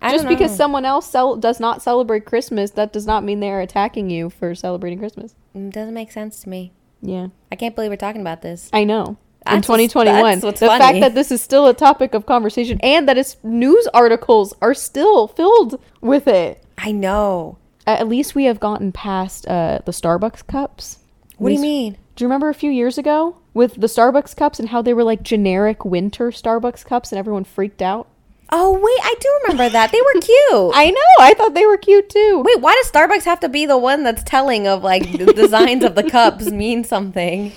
I 0.00 0.10
Just 0.10 0.28
because 0.28 0.54
someone 0.54 0.84
else 0.84 1.10
cel- 1.10 1.36
does 1.36 1.58
not 1.58 1.82
celebrate 1.82 2.26
Christmas, 2.26 2.72
that 2.72 2.92
does 2.92 3.06
not 3.06 3.24
mean 3.24 3.40
they 3.40 3.50
are 3.50 3.62
attacking 3.62 4.10
you 4.10 4.28
for 4.28 4.54
celebrating 4.54 4.98
Christmas. 4.98 5.34
Mm, 5.56 5.72
doesn't 5.72 5.94
make 5.94 6.12
sense 6.12 6.40
to 6.40 6.48
me. 6.50 6.72
Yeah. 7.00 7.28
I 7.50 7.56
can't 7.56 7.74
believe 7.74 7.90
we're 7.90 7.96
talking 7.96 8.20
about 8.20 8.42
this. 8.42 8.68
I 8.70 8.84
know. 8.84 9.16
In 9.46 9.60
2021, 9.60 10.22
that's 10.22 10.42
what's 10.42 10.60
the 10.60 10.66
fact 10.68 11.00
that 11.00 11.14
this 11.14 11.30
is 11.30 11.42
still 11.42 11.66
a 11.66 11.74
topic 11.74 12.14
of 12.14 12.24
conversation 12.24 12.80
and 12.82 13.06
that 13.08 13.18
its 13.18 13.36
news 13.42 13.86
articles 13.92 14.54
are 14.62 14.72
still 14.74 15.28
filled 15.28 15.78
with 16.00 16.26
it. 16.26 16.64
I 16.78 16.92
know. 16.92 17.58
At 17.86 18.08
least 18.08 18.34
we 18.34 18.44
have 18.44 18.58
gotten 18.58 18.90
past 18.90 19.46
uh, 19.46 19.80
the 19.84 19.92
Starbucks 19.92 20.46
cups. 20.46 20.98
What 21.36 21.50
do 21.50 21.54
you 21.54 21.60
mean? 21.60 21.98
Do 22.16 22.24
you 22.24 22.28
remember 22.28 22.48
a 22.48 22.54
few 22.54 22.70
years 22.70 22.96
ago 22.96 23.36
with 23.52 23.74
the 23.74 23.86
Starbucks 23.86 24.34
cups 24.34 24.58
and 24.58 24.70
how 24.70 24.80
they 24.80 24.94
were 24.94 25.04
like 25.04 25.22
generic 25.22 25.84
winter 25.84 26.30
Starbucks 26.30 26.84
cups 26.84 27.12
and 27.12 27.18
everyone 27.18 27.44
freaked 27.44 27.82
out? 27.82 28.08
Oh 28.50 28.72
wait, 28.72 28.82
I 29.02 29.14
do 29.20 29.40
remember 29.42 29.68
that. 29.68 29.90
They 29.90 30.00
were 30.00 30.20
cute. 30.20 30.72
I 30.74 30.90
know. 30.90 31.24
I 31.24 31.34
thought 31.34 31.54
they 31.54 31.66
were 31.66 31.76
cute 31.76 32.08
too. 32.08 32.42
Wait, 32.44 32.60
why 32.60 32.74
does 32.74 32.90
Starbucks 32.90 33.24
have 33.24 33.40
to 33.40 33.48
be 33.48 33.66
the 33.66 33.78
one 33.78 34.04
that's 34.04 34.22
telling 34.22 34.66
of 34.66 34.82
like 34.82 35.10
the 35.12 35.32
designs 35.32 35.82
of 35.84 35.94
the 35.94 36.08
cups 36.08 36.50
mean 36.50 36.84
something? 36.84 37.52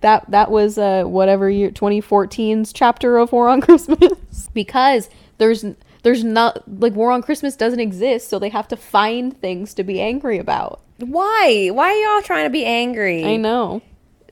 That 0.00 0.30
that 0.30 0.50
was 0.50 0.78
uh 0.78 1.04
whatever 1.04 1.50
year 1.50 1.70
2014's 1.70 2.72
chapter 2.72 3.18
of 3.18 3.32
War 3.32 3.48
on 3.48 3.60
Christmas 3.60 4.48
because 4.54 5.08
there's 5.38 5.64
there's 6.02 6.24
not 6.24 6.62
like 6.80 6.94
War 6.94 7.12
on 7.12 7.22
Christmas 7.22 7.56
doesn't 7.56 7.80
exist, 7.80 8.28
so 8.28 8.38
they 8.38 8.48
have 8.48 8.68
to 8.68 8.76
find 8.76 9.36
things 9.38 9.74
to 9.74 9.84
be 9.84 10.00
angry 10.00 10.38
about. 10.38 10.80
Why? 10.98 11.68
Why 11.72 11.90
are 11.90 12.14
y'all 12.14 12.22
trying 12.22 12.44
to 12.44 12.50
be 12.50 12.64
angry? 12.64 13.24
I 13.24 13.36
know. 13.36 13.82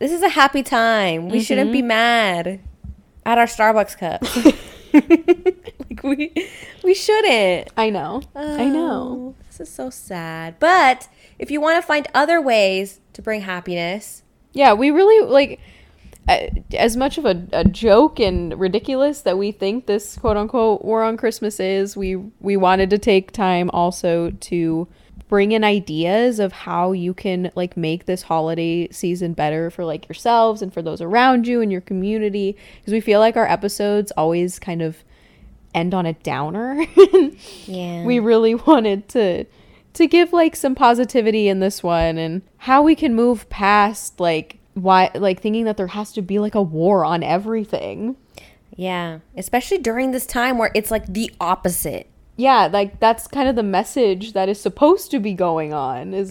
This 0.00 0.12
is 0.12 0.22
a 0.22 0.28
happy 0.28 0.62
time. 0.62 1.28
We 1.28 1.40
shouldn't 1.42 1.72
be 1.72 1.82
mad 1.82 2.60
at 3.26 3.38
our 3.38 3.46
Starbucks 3.46 3.98
cup. 3.98 4.22
like 4.92 6.02
we 6.02 6.32
we 6.82 6.94
shouldn't. 6.94 7.70
I 7.76 7.90
know. 7.90 8.22
I 8.34 8.66
know. 8.66 9.34
Oh, 9.34 9.34
This 9.48 9.60
is 9.60 9.68
so 9.68 9.90
sad. 9.90 10.58
But 10.58 11.08
if 11.38 11.50
you 11.50 11.60
want 11.60 11.76
to 11.76 11.86
find 11.86 12.06
other 12.14 12.40
ways 12.40 13.00
to 13.12 13.22
bring 13.22 13.42
happiness, 13.42 14.22
Yeah, 14.52 14.72
we 14.72 14.90
really 14.90 15.26
like 15.26 15.60
as 16.74 16.96
much 16.96 17.16
of 17.16 17.24
a, 17.24 17.46
a 17.52 17.64
joke 17.64 18.20
and 18.20 18.58
ridiculous 18.58 19.22
that 19.22 19.38
we 19.38 19.50
think 19.50 19.86
this 19.86 20.18
quote 20.18 20.36
unquote 20.36 20.84
war 20.84 21.02
on 21.02 21.16
Christmas 21.16 21.58
is. 21.58 21.96
We 21.96 22.16
we 22.16 22.56
wanted 22.56 22.90
to 22.90 22.98
take 22.98 23.32
time 23.32 23.70
also 23.70 24.30
to 24.30 24.88
bring 25.28 25.52
in 25.52 25.62
ideas 25.62 26.38
of 26.38 26.52
how 26.52 26.92
you 26.92 27.12
can 27.12 27.50
like 27.54 27.76
make 27.76 28.06
this 28.06 28.22
holiday 28.22 28.88
season 28.90 29.34
better 29.34 29.70
for 29.70 29.84
like 29.84 30.08
yourselves 30.08 30.62
and 30.62 30.72
for 30.72 30.80
those 30.80 31.02
around 31.02 31.46
you 31.46 31.60
and 31.60 31.70
your 31.70 31.82
community 31.82 32.56
because 32.80 32.92
we 32.92 33.00
feel 33.00 33.20
like 33.20 33.36
our 33.36 33.46
episodes 33.46 34.10
always 34.12 34.58
kind 34.58 34.80
of 34.80 35.04
end 35.74 35.92
on 35.92 36.06
a 36.06 36.14
downer. 36.14 36.82
yeah. 37.66 38.04
we 38.04 38.18
really 38.18 38.54
wanted 38.54 39.08
to 39.10 39.44
to 39.98 40.06
give 40.06 40.32
like 40.32 40.56
some 40.56 40.74
positivity 40.74 41.48
in 41.48 41.60
this 41.60 41.82
one 41.82 42.18
and 42.18 42.42
how 42.58 42.82
we 42.82 42.94
can 42.94 43.14
move 43.14 43.48
past 43.50 44.18
like 44.18 44.58
why 44.74 45.10
like 45.14 45.40
thinking 45.40 45.64
that 45.64 45.76
there 45.76 45.88
has 45.88 46.12
to 46.12 46.22
be 46.22 46.38
like 46.38 46.54
a 46.54 46.62
war 46.62 47.04
on 47.04 47.22
everything. 47.22 48.16
yeah, 48.76 49.18
especially 49.36 49.78
during 49.78 50.12
this 50.12 50.24
time 50.26 50.56
where 50.58 50.70
it's 50.74 50.90
like 50.90 51.06
the 51.12 51.30
opposite. 51.40 52.08
Yeah, 52.36 52.68
like 52.72 53.00
that's 53.00 53.26
kind 53.26 53.48
of 53.48 53.56
the 53.56 53.64
message 53.64 54.32
that 54.34 54.48
is 54.48 54.60
supposed 54.60 55.10
to 55.10 55.18
be 55.18 55.34
going 55.34 55.74
on 55.74 56.14
is 56.14 56.30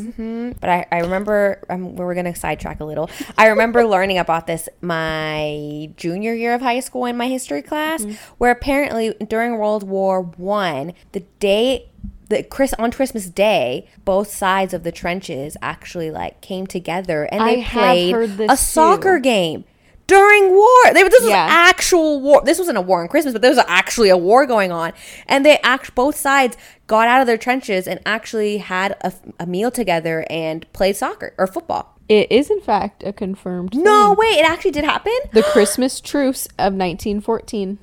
But 0.62 0.70
I, 0.70 0.86
I 0.90 1.00
remember, 1.00 1.62
um, 1.70 1.98
we're 1.98 2.14
going 2.14 2.32
to 2.32 2.34
sidetrack 2.40 2.80
a 2.80 2.86
little. 2.86 3.10
I 3.38 3.48
remember 3.48 3.84
learning 3.96 4.18
about 4.18 4.48
this 4.48 4.70
my 4.80 5.92
junior 5.98 6.34
year 6.34 6.54
of 6.54 6.62
high 6.62 6.80
school 6.80 7.04
in 7.04 7.18
my 7.18 7.28
history 7.28 7.62
class, 7.62 8.06
where 8.38 8.52
apparently 8.52 9.16
during 9.28 9.58
World 9.58 9.84
War 9.84 10.22
One, 10.22 10.94
the 11.12 11.26
day, 11.42 11.90
the 12.28 12.44
Chris 12.44 12.74
on 12.80 12.92
Christmas 12.92 13.28
Day, 13.30 13.88
both 14.06 14.30
sides 14.30 14.74
of 14.74 14.84
the 14.84 14.92
trenches 14.92 15.56
actually 15.62 16.12
like 16.12 16.42
came 16.42 16.68
together 16.68 17.24
and 17.24 17.42
they 17.48 17.60
have 17.62 17.72
played 17.82 18.50
a 18.50 18.58
soccer 18.58 19.20
game. 19.20 19.64
During 20.08 20.52
war, 20.52 20.94
they, 20.94 21.04
this 21.04 21.22
was 21.22 21.30
Yeah. 21.32 21.48
actual 21.50 22.22
war. 22.22 22.42
This 22.46 22.58
wasn't 22.58 22.78
a 22.78 22.82
war 22.82 23.02
on 23.02 23.10
Christmas, 23.10 23.34
but 23.34 23.42
there 23.42 23.52
was 23.52 23.60
actually 23.68 24.08
a 24.08 24.16
war 24.16 24.46
going 24.46 24.72
on, 24.72 24.94
and 25.28 25.46
they 25.46 25.58
act 25.64 25.96
both 25.96 26.16
sides 26.16 26.56
got 26.88 27.10
out 27.10 27.20
of 27.20 27.28
their 27.28 27.38
trenches 27.38 27.90
and 27.90 28.00
actually 28.06 28.60
had 28.60 28.96
a, 29.02 29.12
a 29.38 29.46
meal 29.46 29.70
together 29.70 30.26
and 30.30 30.72
played 30.72 30.96
soccer 30.96 31.34
or 31.38 31.46
football. 31.46 31.94
it 32.08 32.32
is 32.32 32.50
in 32.50 32.62
fact 32.62 33.04
a 33.04 33.12
confirmed 33.12 33.76
No, 33.76 34.10
thing. 34.12 34.18
wait, 34.20 34.40
it 34.40 34.50
actually 34.50 34.72
did 34.72 34.86
happen. 34.86 35.12
The 35.34 35.44
Christmas 35.44 36.00
truce 36.00 36.46
of 36.58 36.72
1914. 36.74 37.78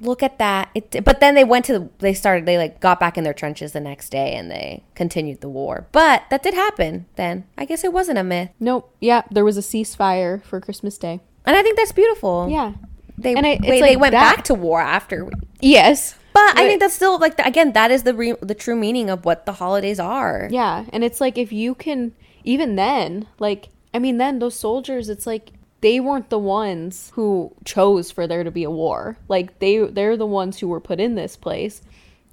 Look 0.00 0.22
at 0.22 0.38
that! 0.38 0.68
It, 0.74 1.04
but 1.04 1.20
then 1.20 1.34
they 1.34 1.44
went 1.44 1.64
to 1.66 1.90
they 1.98 2.14
started 2.14 2.46
they 2.46 2.58
like 2.58 2.80
got 2.80 3.00
back 3.00 3.16
in 3.18 3.24
their 3.24 3.34
trenches 3.34 3.72
the 3.72 3.80
next 3.80 4.10
day 4.10 4.34
and 4.34 4.50
they 4.50 4.84
continued 4.94 5.40
the 5.40 5.48
war. 5.48 5.86
But 5.92 6.24
that 6.30 6.42
did 6.42 6.54
happen. 6.54 7.06
Then 7.16 7.44
I 7.56 7.64
guess 7.64 7.84
it 7.84 7.92
wasn't 7.92 8.18
a 8.18 8.24
myth, 8.24 8.50
Nope. 8.60 8.94
Yeah, 9.00 9.22
there 9.30 9.44
was 9.44 9.56
a 9.56 9.60
ceasefire 9.62 10.42
for 10.42 10.60
Christmas 10.60 10.98
Day. 10.98 11.20
and 11.44 11.56
I 11.56 11.62
think 11.62 11.76
that's 11.76 11.92
beautiful. 11.92 12.48
Yeah. 12.50 12.72
they 13.18 13.34
And 13.34 13.46
I- 13.46 13.50
it's 13.50 13.66
wait, 13.68 13.80
they 13.80 13.96
went 13.96 14.12
that- 14.12 14.36
back 14.36 14.44
to 14.46 14.54
war 14.54 14.80
after. 14.80 15.28
Yes. 15.60 16.16
But 16.34 16.58
I 16.58 16.66
think 16.66 16.80
that's 16.80 16.92
still 16.94 17.18
like 17.18 17.38
the, 17.38 17.46
again 17.46 17.72
that 17.72 17.90
is 17.90 18.02
the 18.02 18.12
re, 18.12 18.34
the 18.42 18.54
true 18.54 18.76
meaning 18.76 19.08
of 19.08 19.24
what 19.24 19.46
the 19.46 19.52
holidays 19.54 19.98
are. 19.98 20.48
Yeah, 20.50 20.84
and 20.92 21.02
it's 21.02 21.18
like 21.18 21.38
if 21.38 21.50
you 21.50 21.74
can 21.74 22.12
even 22.44 22.76
then, 22.76 23.26
like 23.38 23.70
I 23.94 23.98
mean 23.98 24.18
then 24.18 24.38
those 24.38 24.54
soldiers 24.54 25.08
it's 25.08 25.26
like 25.26 25.52
they 25.86 26.00
weren't 26.00 26.30
the 26.30 26.38
ones 26.38 27.12
who 27.14 27.54
chose 27.64 28.10
for 28.10 28.26
there 28.26 28.42
to 28.42 28.50
be 28.50 28.64
a 28.64 28.70
war. 28.70 29.16
Like 29.28 29.60
they 29.60 29.78
they're 29.78 30.16
the 30.16 30.26
ones 30.26 30.58
who 30.58 30.66
were 30.66 30.80
put 30.80 30.98
in 30.98 31.14
this 31.14 31.36
place. 31.36 31.80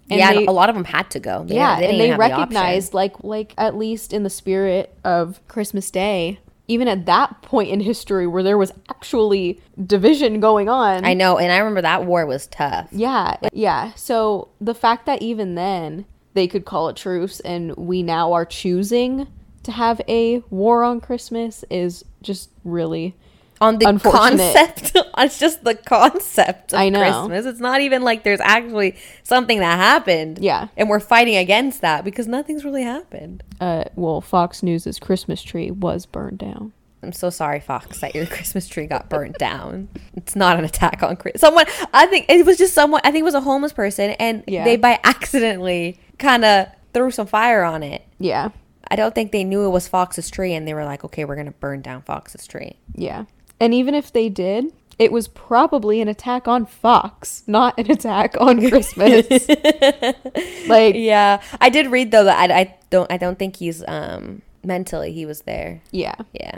And 0.09 0.17
yeah, 0.19 0.33
they, 0.33 0.47
a 0.47 0.51
lot 0.51 0.69
of 0.69 0.75
them 0.75 0.85
had 0.85 1.11
to 1.11 1.19
go. 1.19 1.43
They- 1.43 1.53
yeah, 1.53 1.79
they 1.79 1.89
and 1.89 1.99
they 1.99 2.07
have 2.07 2.17
the 2.17 2.19
recognized 2.19 2.95
like 2.95 3.23
like 3.23 3.53
at 3.55 3.77
least 3.77 4.11
in 4.11 4.23
the 4.23 4.29
spirit 4.31 4.97
of 5.03 5.39
Christmas 5.47 5.91
Day, 5.91 6.39
even 6.67 6.87
at 6.87 7.05
that 7.05 7.43
point 7.43 7.69
in 7.69 7.79
history 7.79 8.25
where 8.25 8.41
there 8.41 8.57
was 8.57 8.71
actually 8.89 9.61
division 9.85 10.39
going 10.39 10.67
on. 10.67 11.05
I 11.05 11.13
know, 11.13 11.37
and 11.37 11.51
I 11.51 11.59
remember 11.59 11.83
that 11.83 12.05
war 12.05 12.25
was 12.25 12.47
tough. 12.47 12.87
Yeah, 12.91 13.37
yeah. 13.53 13.93
So 13.93 14.47
the 14.59 14.73
fact 14.73 15.05
that 15.05 15.21
even 15.21 15.53
then 15.53 16.05
they 16.33 16.47
could 16.47 16.65
call 16.65 16.87
a 16.87 16.93
truce 16.95 17.39
and 17.41 17.75
we 17.77 18.01
now 18.01 18.33
are 18.33 18.45
choosing 18.45 19.27
to 19.61 19.71
have 19.71 20.01
a 20.07 20.39
war 20.49 20.83
on 20.83 20.99
Christmas 20.99 21.63
is 21.69 22.03
just 22.23 22.49
really 22.63 23.15
On 23.63 23.77
the 23.77 23.99
concept, 23.99 24.91
it's 25.17 25.39
just 25.39 25.63
the 25.63 25.75
concept 25.75 26.73
of 26.73 26.79
I 26.79 26.89
know. 26.89 26.99
Christmas. 26.99 27.45
It's 27.45 27.59
not 27.59 27.81
even 27.81 28.01
like 28.03 28.23
there's 28.23 28.39
actually 28.41 28.95
something 29.23 29.59
that 29.59 29.77
happened. 29.77 30.39
Yeah. 30.39 30.67
and 30.77 30.89
we're 30.89 30.99
fighting 30.99 31.35
against 31.37 31.81
that 31.81 32.03
because 32.03 32.27
nothing's 32.27 32.63
really 32.65 32.83
happened. 32.83 33.43
uh 33.61 33.85
well 33.95 34.21
Fox 34.21 34.61
News's 34.63 34.99
Christmas 34.99 35.41
tree 35.41 35.71
was 35.71 36.05
burned 36.05 36.39
down. 36.39 36.73
I'm 37.01 37.11
so 37.11 37.29
sorry, 37.29 37.59
Fox, 37.59 37.99
that 37.99 38.15
your 38.15 38.25
Christmas 38.25 38.65
tree 38.67 38.85
got 38.87 39.09
burnt 39.09 39.37
down. 39.37 39.89
It's 40.15 40.37
not 40.37 40.57
an 40.57 40.63
attack 40.63 41.03
on 41.03 41.17
Chris. 41.17 41.41
Someone, 41.41 41.65
I 41.93 42.05
think 42.05 42.27
it 42.29 42.45
was 42.45 42.57
just 42.57 42.73
someone. 42.73 43.01
I 43.03 43.11
think 43.11 43.23
it 43.23 43.25
was 43.25 43.33
a 43.33 43.41
homeless 43.41 43.73
person, 43.73 44.11
and 44.11 44.41
Yeah. 44.47 44.63
they 44.63 44.77
by 44.77 44.99
accidentally 45.03 45.99
kind 46.17 46.45
of 46.45 46.67
threw 46.93 47.11
some 47.11 47.27
fire 47.27 47.63
on 47.63 47.83
it. 47.83 48.03
Yeah. 48.19 48.49
I 48.89 48.95
don't 48.95 49.13
think 49.13 49.31
they 49.33 49.43
knew 49.43 49.65
it 49.65 49.69
was 49.69 49.85
Fox's 49.87 50.29
tree, 50.29 50.53
and 50.53 50.65
they 50.65 50.73
were 50.73 50.85
like, 50.85 51.03
"Okay, 51.03 51.25
we're 51.25 51.35
gonna 51.35 51.51
burn 51.51 51.81
down 51.81 52.03
Fox's 52.03 52.47
tree." 52.47 52.77
Yeah. 52.95 53.25
And 53.63 53.73
even 53.73 53.93
if 53.93 54.11
they 54.11 54.27
did, 54.29 54.73
it 54.99 55.11
was 55.11 55.27
probably 55.27 56.01
an 56.01 56.07
attack 56.07 56.47
on 56.47 56.65
Fox, 56.65 57.43
not 57.47 57.77
an 57.79 57.89
attack 57.89 58.35
on 58.39 58.59
Christmas. 58.69 59.25
like 60.67 60.95
Yeah, 60.95 61.41
I 61.61 61.69
did 61.69 61.87
read 61.87 62.11
though 62.11 62.25
that 62.25 62.51
I, 62.51 62.59
I 62.59 62.77
don't 62.89 63.11
I 63.11 63.17
don't 63.17 63.39
think 63.39 63.55
he's 63.57 63.83
um 63.87 64.41
mentally 64.63 65.11
he 65.13 65.25
was 65.25 65.41
there. 65.41 65.81
yeah. 65.91 66.15
Yeah. 66.33 66.57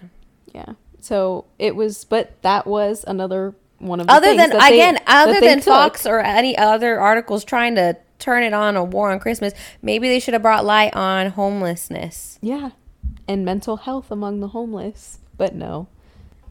Yeah. 0.54 0.74
So 1.00 1.46
it 1.60 1.76
was 1.76 2.04
but 2.06 2.42
that 2.42 2.66
was 2.68 3.04
another 3.08 3.54
one 3.80 4.00
of 4.00 4.08
the 4.08 4.14
Other 4.14 4.28
things 4.28 4.42
than 4.42 4.50
that 4.52 4.70
they- 4.70 4.80
again, 4.80 5.00
other 5.06 5.40
than 5.40 5.58
took. 5.60 5.66
Fox 5.66 6.06
or 6.06 6.20
any 6.22 6.58
other 6.58 7.00
articles 7.00 7.44
trying 7.44 7.76
to 7.76 7.98
turn 8.20 8.44
it 8.44 8.54
on 8.54 8.76
a 8.78 8.84
war 8.84 9.12
on 9.12 9.20
Christmas, 9.20 9.54
maybe 9.82 10.08
they 10.08 10.20
should 10.20 10.34
have 10.34 10.42
brought 10.42 10.64
light 10.66 10.96
on 10.96 11.32
homelessness. 11.32 12.40
Yeah. 12.42 12.70
And 13.28 13.44
mental 13.44 13.78
health 13.78 14.10
among 14.12 14.40
the 14.40 14.50
homeless. 14.50 15.20
But 15.38 15.54
no, 15.54 15.88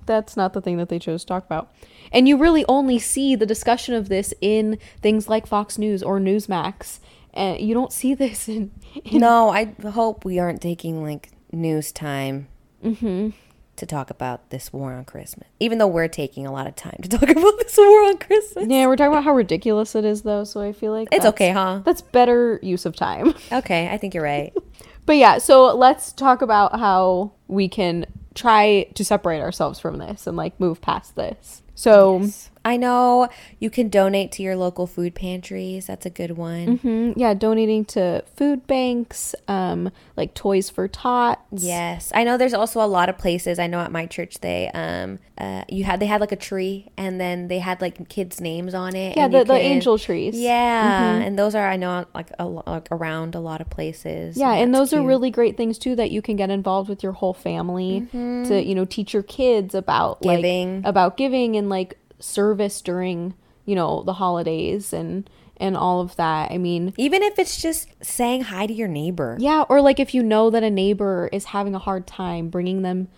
that's 0.07 0.37
not 0.37 0.53
the 0.53 0.61
thing 0.61 0.77
that 0.79 0.89
they 0.89 0.99
chose 0.99 1.23
to 1.23 1.27
talk 1.27 1.45
about. 1.45 1.73
And 2.13 2.29
you 2.29 2.37
really 2.37 2.65
only 2.67 2.99
see 2.99 3.35
the 3.35 3.47
discussion 3.47 3.95
of 3.95 4.09
this 4.09 4.33
in 4.41 4.79
things 5.01 5.29
like 5.29 5.47
Fox 5.47 5.79
News 5.79 6.03
or 6.03 6.19
Newsmax. 6.19 7.01
And 7.33 7.61
you 7.61 7.75
don't 7.75 7.93
see 7.93 8.15
this 8.15 8.49
in. 8.49 8.71
in 9.05 9.21
No, 9.21 9.51
I 9.51 9.75
hope 9.91 10.25
we 10.25 10.39
aren't 10.39 10.63
taking 10.63 11.03
like 11.03 11.31
news 11.53 11.93
time 11.93 12.49
mm-hmm. 12.85 13.31
to 13.77 13.87
talk 13.87 14.11
about 14.11 14.51
this 14.51 14.73
war 14.73 14.93
on 14.93 15.05
Christmas. 15.05 15.49
Even 15.61 15.79
though 15.79 15.89
we're 15.89 16.09
taking 16.09 16.47
a 16.47 16.53
lot 16.53 16.67
of 16.67 16.77
time 16.77 16.99
to 17.03 17.09
talk 17.09 17.23
about 17.29 17.59
this 17.59 17.77
war 17.77 18.05
on 18.05 18.19
Christmas. 18.19 18.67
yeah, 18.69 18.87
we're 18.87 18.97
talking 18.97 19.13
about 19.13 19.25
how 19.25 19.35
ridiculous 19.35 19.95
it 19.95 20.05
is, 20.05 20.23
though. 20.23 20.45
So 20.45 20.61
I 20.61 20.73
feel 20.73 20.93
like 20.93 21.09
It's 21.11 21.27
okay, 21.27 21.51
huh? 21.51 21.81
That's 21.85 22.03
better 22.03 22.61
use 22.63 22.87
of 22.87 22.95
time. 22.95 23.35
Okay, 23.53 23.89
I 23.89 23.99
think 23.99 24.15
you're 24.15 24.25
right. 24.25 24.53
But 25.07 25.17
yeah, 25.17 25.39
so 25.39 25.75
let's 25.75 26.13
talk 26.13 26.41
about 26.41 26.79
how 26.79 27.33
we 27.47 27.69
can 27.69 28.07
try 28.35 28.85
to 28.95 29.05
separate 29.05 29.41
ourselves 29.41 29.79
from 29.79 29.99
this 29.99 30.27
and 30.27 30.37
like 30.37 30.59
move 30.59 30.81
past 30.81 31.17
this. 31.17 31.63
So 31.75 32.29
I 32.65 32.77
know 32.77 33.29
you 33.59 33.69
can 33.71 33.89
donate 33.89 34.33
to 34.33 34.43
your 34.43 34.57
local 34.57 34.87
food 34.87 35.15
pantries. 35.15 35.87
That's 35.87 36.07
a 36.07 36.11
good 36.11 36.33
one. 36.39 36.79
hmm 36.79 37.13
Yeah, 37.17 37.35
donating 37.35 37.85
to 37.87 38.25
food 38.37 38.67
banks, 38.67 39.35
um, 39.49 39.91
like 40.17 40.35
Toys 40.35 40.71
for 40.71 40.89
Tots. 40.89 41.43
Yes, 41.63 42.11
I 42.15 42.25
know. 42.25 42.37
There's 42.39 42.55
also 42.55 42.81
a 42.83 42.87
lot 42.89 43.09
of 43.09 43.19
places. 43.19 43.59
I 43.59 43.67
know 43.67 43.81
at 43.81 43.93
my 43.93 44.07
church 44.07 44.41
they 44.41 44.71
um 44.75 45.19
uh 45.37 45.65
you 45.69 45.85
had 45.85 45.99
they 46.01 46.07
had 46.07 46.21
like 46.21 46.33
a 46.33 46.37
tree 46.37 46.89
and 46.97 47.21
then 47.21 47.49
they 47.49 47.59
had 47.59 47.81
like 47.81 48.09
kids' 48.09 48.41
names 48.41 48.73
on 48.75 48.95
it. 48.97 49.17
Yeah, 49.17 49.25
and 49.27 49.35
the, 49.35 49.39
the 49.41 49.55
can- 49.55 49.57
angel 49.61 49.99
trees. 49.99 50.35
Yeah, 50.39 51.17
and 51.17 51.39
those 51.39 51.55
are 51.55 51.69
I 51.69 51.77
know 51.77 52.07
like 52.15 52.31
a 52.39 52.47
like 52.47 52.89
around 52.91 53.35
a 53.35 53.41
lot 53.41 53.61
of 53.61 53.69
places. 53.69 54.37
Yeah, 54.37 54.53
and 54.55 54.73
that's 54.75 54.91
those 54.91 54.99
are 54.99 55.03
really 55.03 55.31
great 55.31 55.57
things 55.57 55.79
too 55.79 55.97
that 55.97 56.11
you 56.11 56.23
can 56.23 56.37
get 56.37 56.51
involved 56.51 56.89
with 56.89 57.03
your 57.03 57.13
whole 57.13 57.35
family 57.35 58.07
to, 58.13 58.63
you 58.63 58.75
know, 58.75 58.85
teach 58.85 59.13
your 59.13 59.23
kids 59.23 59.75
about 59.75 60.15
Mm-hmm. 60.23 60.37
Giving. 60.37 60.77
like 60.83 60.89
about 60.89 61.17
giving 61.17 61.57
and 61.57 61.69
like 61.69 61.99
service 62.19 62.81
during, 62.81 63.35
you 63.65 63.75
know, 63.75 64.03
the 64.03 64.15
holidays 64.15 64.93
and 64.93 65.29
and 65.59 65.77
all 65.77 66.01
of 66.01 66.17
that. 66.17 66.51
I 66.51 66.59
mean, 66.59 66.93
even 66.97 67.23
if 67.23 67.39
it's 67.39 67.61
just 67.63 67.89
saying 68.03 68.43
hi 68.43 68.67
to 68.67 68.73
your 68.73 68.89
neighbor. 68.89 69.37
yeah, 69.39 69.63
or 69.69 69.81
like 69.81 70.01
if 70.01 70.13
you 70.13 70.23
know 70.23 70.51
that 70.51 70.63
a 70.65 70.71
neighbor 70.71 71.29
is 71.33 71.47
having 71.47 71.75
a 71.75 71.79
hard 71.79 72.07
time, 72.07 72.49
bringing 72.49 72.83
them 72.83 73.09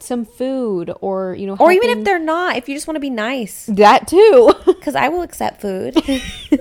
some 0.00 0.24
food 0.24 0.92
or, 1.00 1.34
you 1.36 1.46
know, 1.46 1.56
Or 1.60 1.70
even 1.70 1.90
if 1.90 2.04
they're 2.04 2.18
not, 2.18 2.56
if 2.56 2.68
you 2.68 2.74
just 2.74 2.88
want 2.88 2.96
to 2.96 3.00
be 3.00 3.08
nice, 3.08 3.66
that 3.66 4.08
too. 4.08 4.52
because 4.66 4.96
I 4.96 5.08
will 5.08 5.22
accept 5.22 5.60
food. 5.60 5.96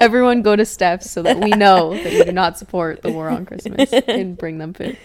Everyone 0.00 0.42
go 0.42 0.54
to 0.54 0.64
Steph's 0.64 1.10
so 1.10 1.22
that 1.22 1.38
we 1.38 1.50
know 1.56 1.92
that 1.92 2.12
you 2.12 2.24
do 2.24 2.32
not 2.32 2.58
support 2.58 3.02
the 3.02 3.10
war 3.10 3.28
on 3.28 3.46
Christmas 3.46 3.92
and 3.92 4.38
bring 4.38 4.58
them 4.58 4.74
food. 4.74 4.96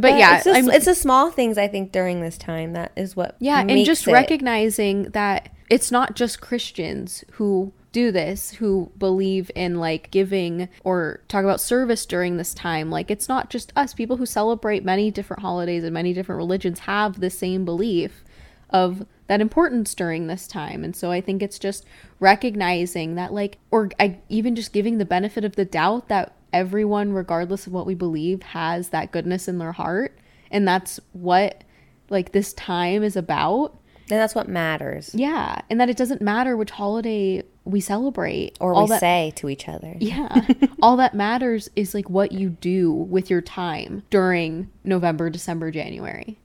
But, 0.00 0.18
yeah, 0.18 0.36
it's, 0.36 0.44
just, 0.44 0.68
it's 0.68 0.84
the 0.84 0.94
small 0.94 1.30
things 1.30 1.58
I 1.58 1.68
think 1.68 1.92
during 1.92 2.20
this 2.20 2.38
time 2.38 2.72
that 2.74 2.92
is 2.96 3.16
what 3.16 3.36
Yeah, 3.38 3.60
and 3.60 3.84
just 3.84 4.06
it. 4.06 4.12
recognizing 4.12 5.04
that 5.10 5.50
it's 5.68 5.90
not 5.90 6.14
just 6.14 6.40
Christians 6.40 7.24
who 7.32 7.72
do 7.92 8.12
this, 8.12 8.52
who 8.52 8.92
believe 8.98 9.50
in 9.54 9.80
like 9.80 10.10
giving 10.10 10.68
or 10.84 11.20
talk 11.28 11.44
about 11.44 11.60
service 11.60 12.06
during 12.06 12.36
this 12.36 12.54
time. 12.54 12.90
Like 12.90 13.10
it's 13.10 13.28
not 13.28 13.50
just 13.50 13.72
us. 13.76 13.94
People 13.94 14.16
who 14.18 14.26
celebrate 14.26 14.84
many 14.84 15.10
different 15.10 15.42
holidays 15.42 15.84
and 15.84 15.94
many 15.94 16.12
different 16.12 16.36
religions 16.36 16.80
have 16.80 17.20
the 17.20 17.30
same 17.30 17.64
belief 17.64 18.24
of 18.70 19.06
that 19.26 19.40
importance 19.40 19.94
during 19.94 20.26
this 20.26 20.46
time. 20.46 20.84
And 20.84 20.94
so 20.94 21.10
I 21.10 21.20
think 21.20 21.42
it's 21.42 21.58
just 21.58 21.84
recognizing 22.20 23.14
that 23.14 23.32
like 23.32 23.58
or 23.70 23.90
I 23.98 24.18
even 24.28 24.54
just 24.54 24.72
giving 24.72 24.98
the 24.98 25.04
benefit 25.04 25.44
of 25.44 25.56
the 25.56 25.64
doubt 25.64 26.08
that 26.08 26.34
everyone 26.52 27.12
regardless 27.12 27.66
of 27.66 27.72
what 27.72 27.86
we 27.86 27.94
believe 27.94 28.42
has 28.42 28.88
that 28.90 29.12
goodness 29.12 29.48
in 29.48 29.58
their 29.58 29.72
heart 29.72 30.16
and 30.50 30.66
that's 30.66 30.98
what 31.12 31.62
like 32.10 32.32
this 32.32 32.52
time 32.54 33.02
is 33.02 33.16
about. 33.16 33.72
and 34.10 34.18
that's 34.18 34.34
what 34.34 34.48
matters. 34.48 35.10
Yeah, 35.14 35.60
and 35.68 35.78
that 35.80 35.90
it 35.90 35.96
doesn't 35.98 36.22
matter 36.22 36.56
which 36.56 36.70
holiday 36.70 37.42
we 37.64 37.80
celebrate 37.80 38.56
Or 38.60 38.72
all 38.72 38.84
we 38.84 38.88
that, 38.88 39.00
say 39.00 39.32
to 39.36 39.50
each 39.50 39.68
other. 39.68 39.94
Yeah, 40.00 40.46
all 40.82 40.96
that 40.96 41.12
matters 41.14 41.68
is 41.76 41.92
like 41.92 42.08
what 42.08 42.32
you 42.32 42.48
do 42.48 42.90
with 42.90 43.28
your 43.28 43.42
time 43.42 44.04
during 44.08 44.70
November, 44.84 45.28
December, 45.28 45.70
January. 45.70 46.38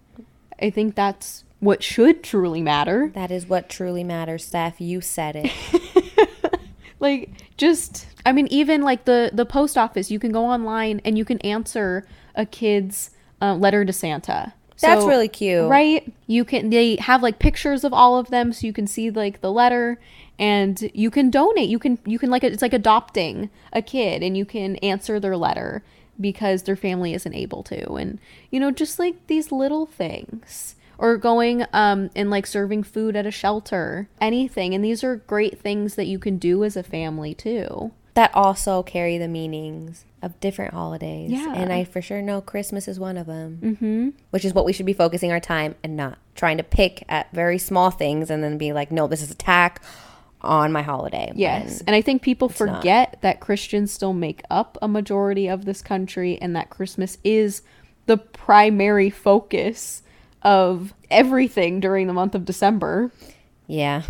I 0.62 0.70
think 0.70 0.96
that's 0.96 1.46
what 1.62 1.82
should 1.82 2.24
truly 2.24 2.62
matter. 2.62 3.10
That 3.16 3.32
is 3.32 3.48
what 3.48 3.70
truly 3.70 4.04
matters, 4.04 4.44
Steph. 4.46 4.82
You 4.82 5.00
said 5.00 5.38
it. 5.38 5.52
Like 7.00 7.32
just 7.58 8.08
I 8.26 8.32
mean 8.32 8.48
even 8.48 8.82
like 8.82 9.06
the 9.06 9.32
the 9.34 9.46
post 9.46 9.78
office, 9.78 10.10
you 10.12 10.20
can 10.20 10.32
go 10.32 10.46
online 10.46 11.02
and 11.04 11.18
you 11.18 11.26
can 11.26 11.40
answer 11.40 12.06
a 12.36 12.46
kid's 12.46 13.12
uh, 13.42 13.56
letter 13.56 13.84
to 13.86 13.94
Santa. 13.94 14.54
That's 14.82 15.02
So- 15.02 15.08
really 15.08 15.28
cute. 15.28 15.70
Right? 15.70 16.12
You 16.28 16.46
can 16.46 16.70
they 16.70 16.96
have 16.98 17.22
like 17.22 17.40
pictures 17.40 17.84
of 17.84 17.94
all 17.94 18.18
of 18.18 18.30
them 18.30 18.54
so 18.54 18.66
you 18.68 18.74
can 18.74 18.88
see 18.88 19.10
like 19.10 19.42
the 19.42 19.52
letter 19.52 20.00
and 20.40 20.90
you 20.94 21.12
can 21.12 21.30
donate. 21.30 21.70
You 21.70 21.80
can 21.80 22.00
you 22.06 22.18
can 22.20 22.30
like 22.30 22.44
it's 22.44 22.62
like 22.62 22.74
adopting 22.74 23.50
a 23.72 23.82
kid 23.82 24.24
and 24.24 24.36
you 24.38 24.46
can 24.46 24.78
answer 24.78 25.20
their 25.20 25.38
letter 25.38 25.84
because 26.20 26.64
their 26.64 26.76
family 26.76 27.14
isn't 27.14 27.34
able 27.34 27.64
to 27.64 27.94
and 27.96 28.20
you 28.52 28.60
know 28.60 28.70
just 28.70 29.00
like 29.00 29.16
these 29.26 29.52
little 29.52 29.88
things 29.88 30.76
or 31.00 31.18
going 31.18 31.66
um 31.74 32.12
and 32.16 32.30
like 32.30 32.46
serving 32.46 32.84
food 32.84 33.16
at 33.16 33.26
a 33.26 33.32
shelter 33.32 34.08
anything 34.22 34.76
and 34.76 34.86
these 34.86 35.04
are 35.04 35.16
great 35.16 35.60
things 35.60 35.96
that 35.96 36.06
you 36.06 36.20
can 36.20 36.38
do 36.38 36.64
as 36.64 36.78
a 36.78 36.84
family 36.84 37.34
too 37.34 37.92
That 38.16 38.32
also 38.34 38.84
carry 38.84 39.18
the 39.18 39.28
meanings 39.28 40.06
of 40.22 40.40
different 40.40 40.74
holidays. 40.74 41.32
Yeah. 41.32 41.54
And 41.56 41.74
I 41.74 41.84
for 41.84 42.02
sure 42.02 42.22
know 42.22 42.42
Christmas 42.42 42.88
is 42.88 43.00
one 43.00 43.18
of 43.18 43.26
them. 43.28 43.60
Mm-hmm. 43.62 44.10
Which 44.30 44.46
is 44.46 44.54
what 44.54 44.66
we 44.66 44.74
should 44.74 44.86
be 44.86 44.94
focusing 44.94 45.32
our 45.32 45.40
time 45.40 45.76
and 45.84 45.98
not 45.98 46.18
trying 46.36 46.58
to 46.58 46.64
pick 46.64 47.04
at 47.10 47.32
very 47.34 47.58
small 47.58 47.92
things 47.92 48.30
and 48.30 48.44
then 48.44 48.58
be 48.58 48.72
like, 48.72 48.92
no, 48.92 49.08
this 49.08 49.22
is 49.22 49.32
attack 49.32 49.82
on 50.42 50.72
my 50.72 50.82
holiday. 50.82 51.32
Yes. 51.36 51.82
And 51.88 51.96
I 51.96 52.02
think 52.02 52.22
people 52.22 52.50
not. 52.50 52.58
forget 52.58 53.18
that 53.22 53.40
Christians 53.40 53.92
still 53.92 54.14
make 54.14 54.42
up 54.50 54.78
a 54.82 54.88
majority 54.88 55.48
of 55.48 55.66
this 55.66 55.82
country 55.82 56.38
and 56.42 56.56
that 56.56 56.70
Christmas 56.70 57.18
is 57.24 57.62
the 58.06 58.18
primary 58.18 59.10
focus 59.10 60.04
of 60.42 60.94
everything 61.10 61.80
during 61.80 62.08
the 62.08 62.14
month 62.14 62.36
of 62.36 62.46
December. 62.46 63.12
yeah. 63.68 64.04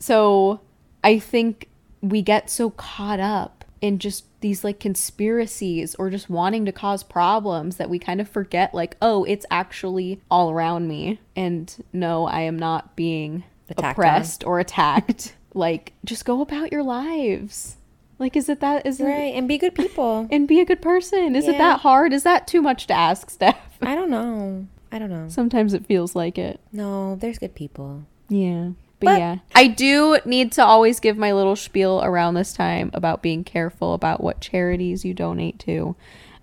So 0.00 0.60
I 1.04 1.20
think 1.20 1.68
we 2.02 2.20
get 2.20 2.50
so 2.50 2.70
caught 2.70 3.20
up 3.20 3.64
in 3.80 3.98
just 3.98 4.24
these 4.40 4.64
like 4.64 4.78
conspiracies 4.80 5.94
or 5.96 6.10
just 6.10 6.28
wanting 6.28 6.64
to 6.64 6.72
cause 6.72 7.02
problems 7.02 7.76
that 7.76 7.88
we 7.90 7.98
kind 7.98 8.20
of 8.20 8.28
forget 8.28 8.74
like 8.74 8.96
oh 9.00 9.24
it's 9.24 9.46
actually 9.50 10.20
all 10.30 10.50
around 10.50 10.88
me 10.88 11.20
and 11.36 11.84
no 11.92 12.26
I 12.26 12.40
am 12.42 12.58
not 12.58 12.94
being 12.96 13.44
Attacked 13.68 13.96
oppressed 13.98 14.44
or 14.44 14.60
attacked 14.60 15.34
like 15.54 15.92
just 16.04 16.24
go 16.24 16.40
about 16.40 16.72
your 16.72 16.82
lives 16.82 17.76
like 18.18 18.36
is 18.36 18.48
it 18.48 18.60
that 18.60 18.86
is 18.86 19.00
it 19.00 19.04
Right. 19.04 19.34
And 19.34 19.48
be 19.48 19.58
good 19.58 19.74
people. 19.74 20.28
and 20.32 20.46
be 20.46 20.60
a 20.60 20.64
good 20.64 20.82
person 20.82 21.34
is 21.34 21.48
it 21.48 21.58
that 21.58 21.80
hard 21.80 22.12
is 22.12 22.22
that 22.24 22.46
too 22.46 22.62
much 22.62 22.86
to 22.88 22.94
ask 22.94 23.30
Steph 23.36 23.78
I 23.80 23.94
don't 23.94 24.10
know. 24.10 24.66
I 24.92 24.98
don't 24.98 25.10
know. 25.10 25.28
sometimes 25.28 25.72
it 25.74 25.86
feels 25.86 26.14
like 26.14 26.38
it 26.38 26.60
No, 26.72 27.16
there's 27.16 27.38
good 27.38 27.54
people. 27.54 28.04
Yeah. 28.28 28.70
But, 29.02 29.14
But- 29.14 29.18
yeah, 29.18 29.36
I 29.54 29.66
do 29.66 30.18
need 30.24 30.52
to 30.52 30.64
always 30.64 31.00
give 31.00 31.16
my 31.16 31.32
little 31.32 31.56
spiel 31.56 32.00
around 32.04 32.34
this 32.34 32.52
time 32.52 32.90
about 32.94 33.20
being 33.20 33.42
careful 33.42 33.94
about 33.94 34.22
what 34.22 34.40
charities 34.40 35.04
you 35.04 35.12
donate 35.12 35.58
to. 35.60 35.96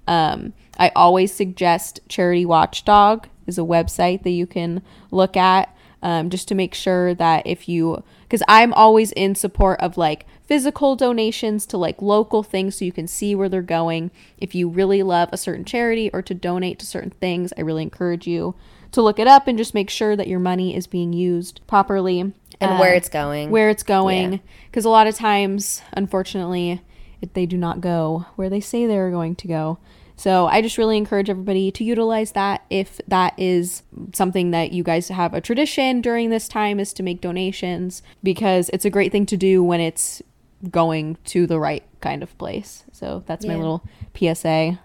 Um, 0.07 0.53
I 0.77 0.91
always 0.95 1.31
suggest 1.33 2.01
Charity 2.09 2.45
Watchdog 2.45 3.27
is 3.47 3.57
a 3.57 3.61
website 3.61 4.23
that 4.23 4.31
you 4.31 4.45
can 4.45 4.81
look 5.09 5.37
at 5.37 5.73
um, 6.01 6.29
just 6.29 6.47
to 6.49 6.55
make 6.55 6.73
sure 6.73 7.13
that 7.13 7.45
if 7.45 7.69
you, 7.69 8.03
because 8.23 8.43
I'm 8.47 8.73
always 8.73 9.11
in 9.13 9.35
support 9.35 9.79
of 9.79 9.97
like 9.97 10.25
physical 10.45 10.95
donations 10.95 11.65
to 11.67 11.77
like 11.77 12.01
local 12.01 12.43
things 12.43 12.75
so 12.75 12.85
you 12.85 12.91
can 12.91 13.07
see 13.07 13.35
where 13.35 13.49
they're 13.49 13.61
going. 13.61 14.11
If 14.37 14.55
you 14.55 14.67
really 14.67 15.03
love 15.03 15.29
a 15.31 15.37
certain 15.37 15.65
charity 15.65 16.09
or 16.11 16.21
to 16.23 16.33
donate 16.33 16.79
to 16.79 16.85
certain 16.85 17.11
things, 17.11 17.53
I 17.57 17.61
really 17.61 17.83
encourage 17.83 18.27
you 18.27 18.55
to 18.91 19.01
look 19.01 19.19
it 19.19 19.27
up 19.27 19.47
and 19.47 19.57
just 19.57 19.73
make 19.73 19.89
sure 19.89 20.15
that 20.15 20.27
your 20.27 20.39
money 20.39 20.75
is 20.75 20.87
being 20.87 21.13
used 21.13 21.61
properly 21.67 22.33
And 22.61 22.71
uh, 22.71 22.77
where 22.77 22.93
it's 22.93 23.09
going. 23.09 23.51
where 23.51 23.69
it's 23.69 23.83
going. 23.83 24.41
Because 24.65 24.85
a 24.85 24.89
lot 24.89 25.07
of 25.07 25.15
times 25.15 25.81
unfortunately 25.93 26.81
it, 27.21 27.33
they 27.33 27.45
do 27.45 27.57
not 27.57 27.81
go 27.81 28.25
where 28.35 28.49
they 28.49 28.59
say 28.59 28.85
they're 28.85 29.11
going 29.11 29.35
to 29.35 29.47
go. 29.47 29.79
So 30.15 30.47
i 30.47 30.61
just 30.61 30.77
really 30.77 30.97
encourage 30.97 31.29
everybody 31.29 31.71
to 31.71 31.83
utilize 31.85 32.33
that 32.33 32.65
if 32.69 32.99
that 33.07 33.33
is 33.37 33.83
something 34.13 34.51
that 34.51 34.73
you 34.73 34.83
guys 34.83 35.07
have 35.07 35.33
a 35.33 35.39
tradition 35.39 36.01
during 36.01 36.29
this 36.29 36.49
time 36.49 36.77
is 36.77 36.91
to 36.93 37.03
make 37.03 37.21
donations 37.21 38.03
because 38.21 38.69
it's 38.73 38.83
a 38.83 38.89
great 38.89 39.13
thing 39.13 39.25
to 39.27 39.37
do 39.37 39.63
when 39.63 39.79
it's 39.79 40.21
going 40.69 41.17
to 41.23 41.47
the 41.47 41.57
right 41.57 41.83
kind 42.01 42.21
of 42.21 42.37
place. 42.37 42.83
So 42.91 43.23
that's 43.27 43.45
my 43.45 43.55
little 43.55 43.81
psa 44.13 44.77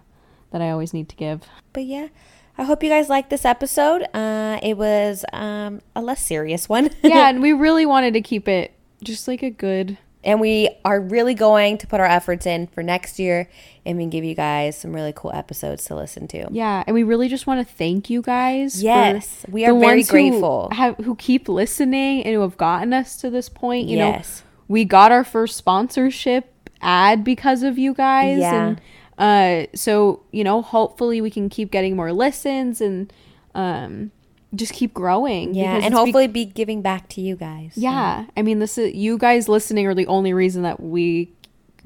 that 0.52 0.62
i 0.62 0.70
always 0.70 0.94
need 0.94 1.08
to 1.08 1.16
give. 1.16 1.42
But 1.72 1.84
yeah, 1.84 2.08
I 2.57 2.64
hope 2.64 2.83
you 2.83 2.88
guys 2.88 3.09
liked 3.09 3.31
this 3.31 3.45
episode. 3.45 4.03
Uh, 4.14 4.59
it 4.62 4.77
was 4.77 5.25
um, 5.33 5.81
a 5.97 6.01
less 6.03 6.23
serious 6.25 6.69
one. 6.69 6.90
yeah 7.03 7.29
and 7.29 7.43
we 7.43 7.53
really 7.53 7.85
wanted 7.87 8.14
to 8.14 8.21
keep 8.21 8.47
it 8.49 8.73
just 9.03 9.27
like 9.29 9.43
a 9.43 9.51
good 9.51 9.99
and 10.23 10.40
we 10.40 10.71
are 10.87 11.01
really 11.01 11.35
going 11.35 11.77
to 11.79 11.87
put 11.87 12.01
our 12.01 12.07
efforts 12.07 12.47
in 12.47 12.67
for 12.69 12.83
next 12.83 13.19
year 13.19 13.51
and 13.85 13.99
we 13.99 14.07
give 14.07 14.25
you 14.25 14.35
guys 14.35 14.79
some 14.79 14.95
really 14.95 15.12
cool 15.14 15.31
episodes 15.35 15.85
to 15.85 15.95
listen 15.95 16.27
to. 16.29 16.47
Yeah, 16.51 16.83
and 16.87 16.95
we 16.95 17.03
really 17.03 17.29
just 17.29 17.47
want 17.47 17.67
to 17.67 17.75
thank 17.75 18.09
you 18.09 18.23
guys. 18.23 18.83
Yes, 18.83 19.45
we 19.51 19.67
are 19.67 19.79
very 19.79 19.97
ones 19.99 20.09
who 20.09 20.12
grateful. 20.12 20.71
Have, 20.73 20.97
who 20.97 21.14
keep 21.17 21.47
listening 21.47 22.23
and 22.25 22.35
who 22.35 22.40
have 22.40 22.57
gotten 22.57 22.95
us 22.95 23.17
to 23.19 23.29
this 23.29 23.51
point. 23.51 23.87
You 23.88 23.99
Yes. 23.99 24.40
know, 24.40 24.51
we 24.69 24.87
got 24.87 25.12
our 25.12 25.25
first 25.25 25.57
sponsorship 25.59 26.71
ad 26.81 27.23
because 27.25 27.62
of 27.62 27.77
you 27.79 27.93
guys, 27.93 28.38
Yeah. 28.38 28.67
and 28.69 28.81
uh, 29.18 29.64
so 29.74 30.22
you 30.33 30.44
know, 30.44 30.62
hopefully 30.62 31.20
we 31.20 31.31
can 31.31 31.48
keep 31.48 31.70
getting 31.70 31.96
more 31.96 32.12
listens 32.12 32.81
and 32.81 33.12
um, 33.55 34.11
just 34.55 34.72
keep 34.72 34.94
growing. 34.94 35.55
Yeah, 35.55 35.74
and 35.74 35.85
it's 35.85 35.88
be- 35.90 35.94
hopefully 35.96 36.27
be 36.27 36.44
giving 36.44 36.83
back 36.83 37.09
to 37.11 37.20
you 37.20 37.37
guys. 37.37 37.72
yeah, 37.77 38.27
I 38.37 38.42
mean, 38.42 38.59
this 38.59 38.79
is 38.79 38.94
you 38.94 39.18
guys 39.18 39.48
listening 39.48 39.87
are 39.87 39.94
the 39.94 40.07
only 40.07 40.33
reason 40.33 40.62
that 40.62 40.81
we 40.81 41.33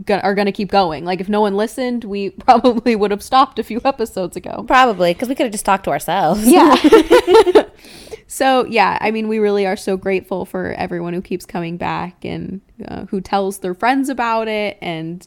go- 0.04 0.18
are 0.18 0.34
going 0.34 0.46
to 0.46 0.52
keep 0.52 0.70
going. 0.70 1.04
Like, 1.04 1.20
if 1.20 1.28
no 1.28 1.40
one 1.40 1.56
listened, 1.56 2.04
we 2.04 2.30
probably 2.46 2.96
would 2.96 3.10
have 3.10 3.22
stopped 3.22 3.58
a 3.58 3.62
few 3.62 3.80
episodes 3.84 4.36
ago. 4.36 4.64
Probably 4.66 5.12
because 5.12 5.28
we 5.28 5.34
could 5.34 5.44
have 5.44 5.52
just 5.52 5.64
talked 5.64 5.84
to 5.84 5.90
ourselves. 5.90 6.46
Yeah. 6.46 6.74
So, 8.30 8.66
yeah, 8.66 8.98
I 9.00 9.10
mean, 9.10 9.26
we 9.28 9.38
really 9.38 9.66
are 9.66 9.74
so 9.76 9.96
grateful 9.96 10.44
for 10.44 10.72
everyone 10.74 11.14
who 11.14 11.22
keeps 11.22 11.46
coming 11.46 11.78
back 11.78 12.26
and 12.26 12.60
uh, 12.86 13.06
who 13.06 13.22
tells 13.22 13.60
their 13.60 13.72
friends 13.72 14.10
about 14.10 14.48
it. 14.48 14.76
And 14.82 15.26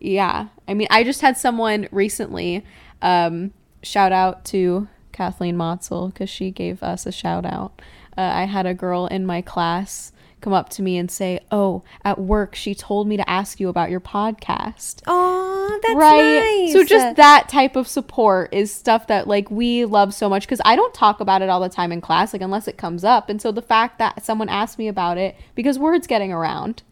yeah, 0.00 0.48
I 0.66 0.74
mean, 0.74 0.88
I 0.90 1.04
just 1.04 1.20
had 1.20 1.36
someone 1.36 1.88
recently 1.92 2.64
um, 3.02 3.52
shout 3.82 4.12
out 4.12 4.44
to 4.46 4.88
Kathleen 5.12 5.56
Motzel 5.56 6.12
because 6.12 6.30
she 6.30 6.50
gave 6.50 6.82
us 6.82 7.06
a 7.06 7.12
shout 7.12 7.44
out. 7.44 7.80
Uh, 8.16 8.22
I 8.22 8.44
had 8.44 8.66
a 8.66 8.74
girl 8.74 9.06
in 9.06 9.26
my 9.26 9.42
class 9.42 10.12
come 10.40 10.52
up 10.52 10.70
to 10.70 10.82
me 10.82 10.96
and 10.96 11.10
say, 11.10 11.40
"Oh, 11.50 11.82
at 12.04 12.18
work 12.18 12.54
she 12.54 12.74
told 12.74 13.06
me 13.06 13.16
to 13.16 13.28
ask 13.28 13.60
you 13.60 13.68
about 13.68 13.90
your 13.90 14.00
podcast." 14.00 15.02
Oh, 15.06 15.78
that's 15.82 15.94
right. 15.94 16.40
nice. 16.40 16.72
So 16.72 16.84
just 16.84 17.16
that 17.16 17.48
type 17.48 17.76
of 17.76 17.86
support 17.86 18.52
is 18.52 18.72
stuff 18.72 19.06
that 19.08 19.28
like 19.28 19.50
we 19.50 19.84
love 19.84 20.14
so 20.14 20.28
much 20.28 20.46
because 20.46 20.60
I 20.64 20.76
don't 20.76 20.94
talk 20.94 21.20
about 21.20 21.42
it 21.42 21.48
all 21.48 21.60
the 21.60 21.68
time 21.68 21.92
in 21.92 22.00
class, 22.00 22.32
like 22.32 22.42
unless 22.42 22.66
it 22.66 22.78
comes 22.78 23.04
up. 23.04 23.28
And 23.28 23.40
so 23.40 23.52
the 23.52 23.62
fact 23.62 23.98
that 23.98 24.24
someone 24.24 24.48
asked 24.48 24.78
me 24.78 24.88
about 24.88 25.18
it 25.18 25.36
because 25.54 25.78
word's 25.78 26.06
getting 26.06 26.32
around. 26.32 26.82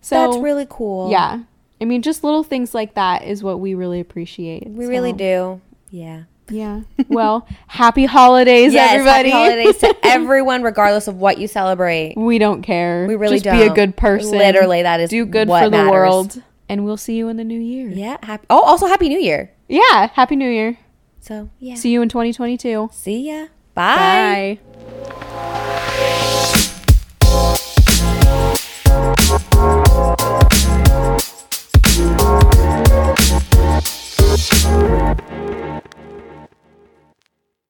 So 0.00 0.30
that's 0.30 0.42
really 0.42 0.66
cool. 0.68 1.10
yeah. 1.10 1.40
I 1.80 1.84
mean, 1.84 2.02
just 2.02 2.24
little 2.24 2.42
things 2.42 2.74
like 2.74 2.94
that 2.94 3.24
is 3.24 3.42
what 3.42 3.60
we 3.60 3.74
really 3.74 4.00
appreciate. 4.00 4.66
we 4.68 4.84
So, 4.84 4.90
really 4.90 5.12
do. 5.12 5.60
Yeah. 5.90 6.24
Yeah. 6.50 6.80
Well, 7.08 7.46
happy 7.66 8.04
holidays, 8.04 8.72
yes, 8.72 8.92
everybody. 8.92 9.30
happy 9.30 9.50
holidays 9.50 9.78
to 9.78 9.96
everyone, 10.06 10.62
regardless 10.62 11.06
of 11.08 11.16
what 11.16 11.38
you 11.38 11.46
celebrate. 11.48 12.14
We 12.16 12.38
don't 12.38 12.62
care. 12.62 13.06
We 13.06 13.16
really 13.16 13.36
just 13.36 13.44
don't. 13.44 13.58
be 13.58 13.64
a 13.66 13.72
good 13.72 13.96
person. 13.96 14.38
Literally, 14.38 14.82
that 14.82 15.00
is 15.00 15.10
do 15.10 15.24
good 15.26 15.48
for 15.48 15.64
the 15.64 15.70
matters. 15.70 15.90
world, 15.90 16.42
and 16.68 16.84
we'll 16.84 16.96
see 16.96 17.16
you 17.16 17.28
in 17.28 17.36
the 17.36 17.44
new 17.44 17.60
year. 17.60 17.88
Yeah. 17.88 18.18
Happy. 18.22 18.46
Oh, 18.50 18.60
also 18.62 18.86
happy 18.86 19.08
New 19.08 19.18
Year. 19.18 19.50
Yeah. 19.68 20.08
Happy 20.12 20.36
New 20.36 20.48
Year. 20.50 20.78
So 21.20 21.50
yeah. 21.58 21.74
See 21.74 21.90
you 21.90 22.02
in 22.02 22.08
2022. 22.08 22.90
See 22.92 23.28
ya. 23.28 23.46
Bye. 23.74 24.58
Bye. 25.04 26.64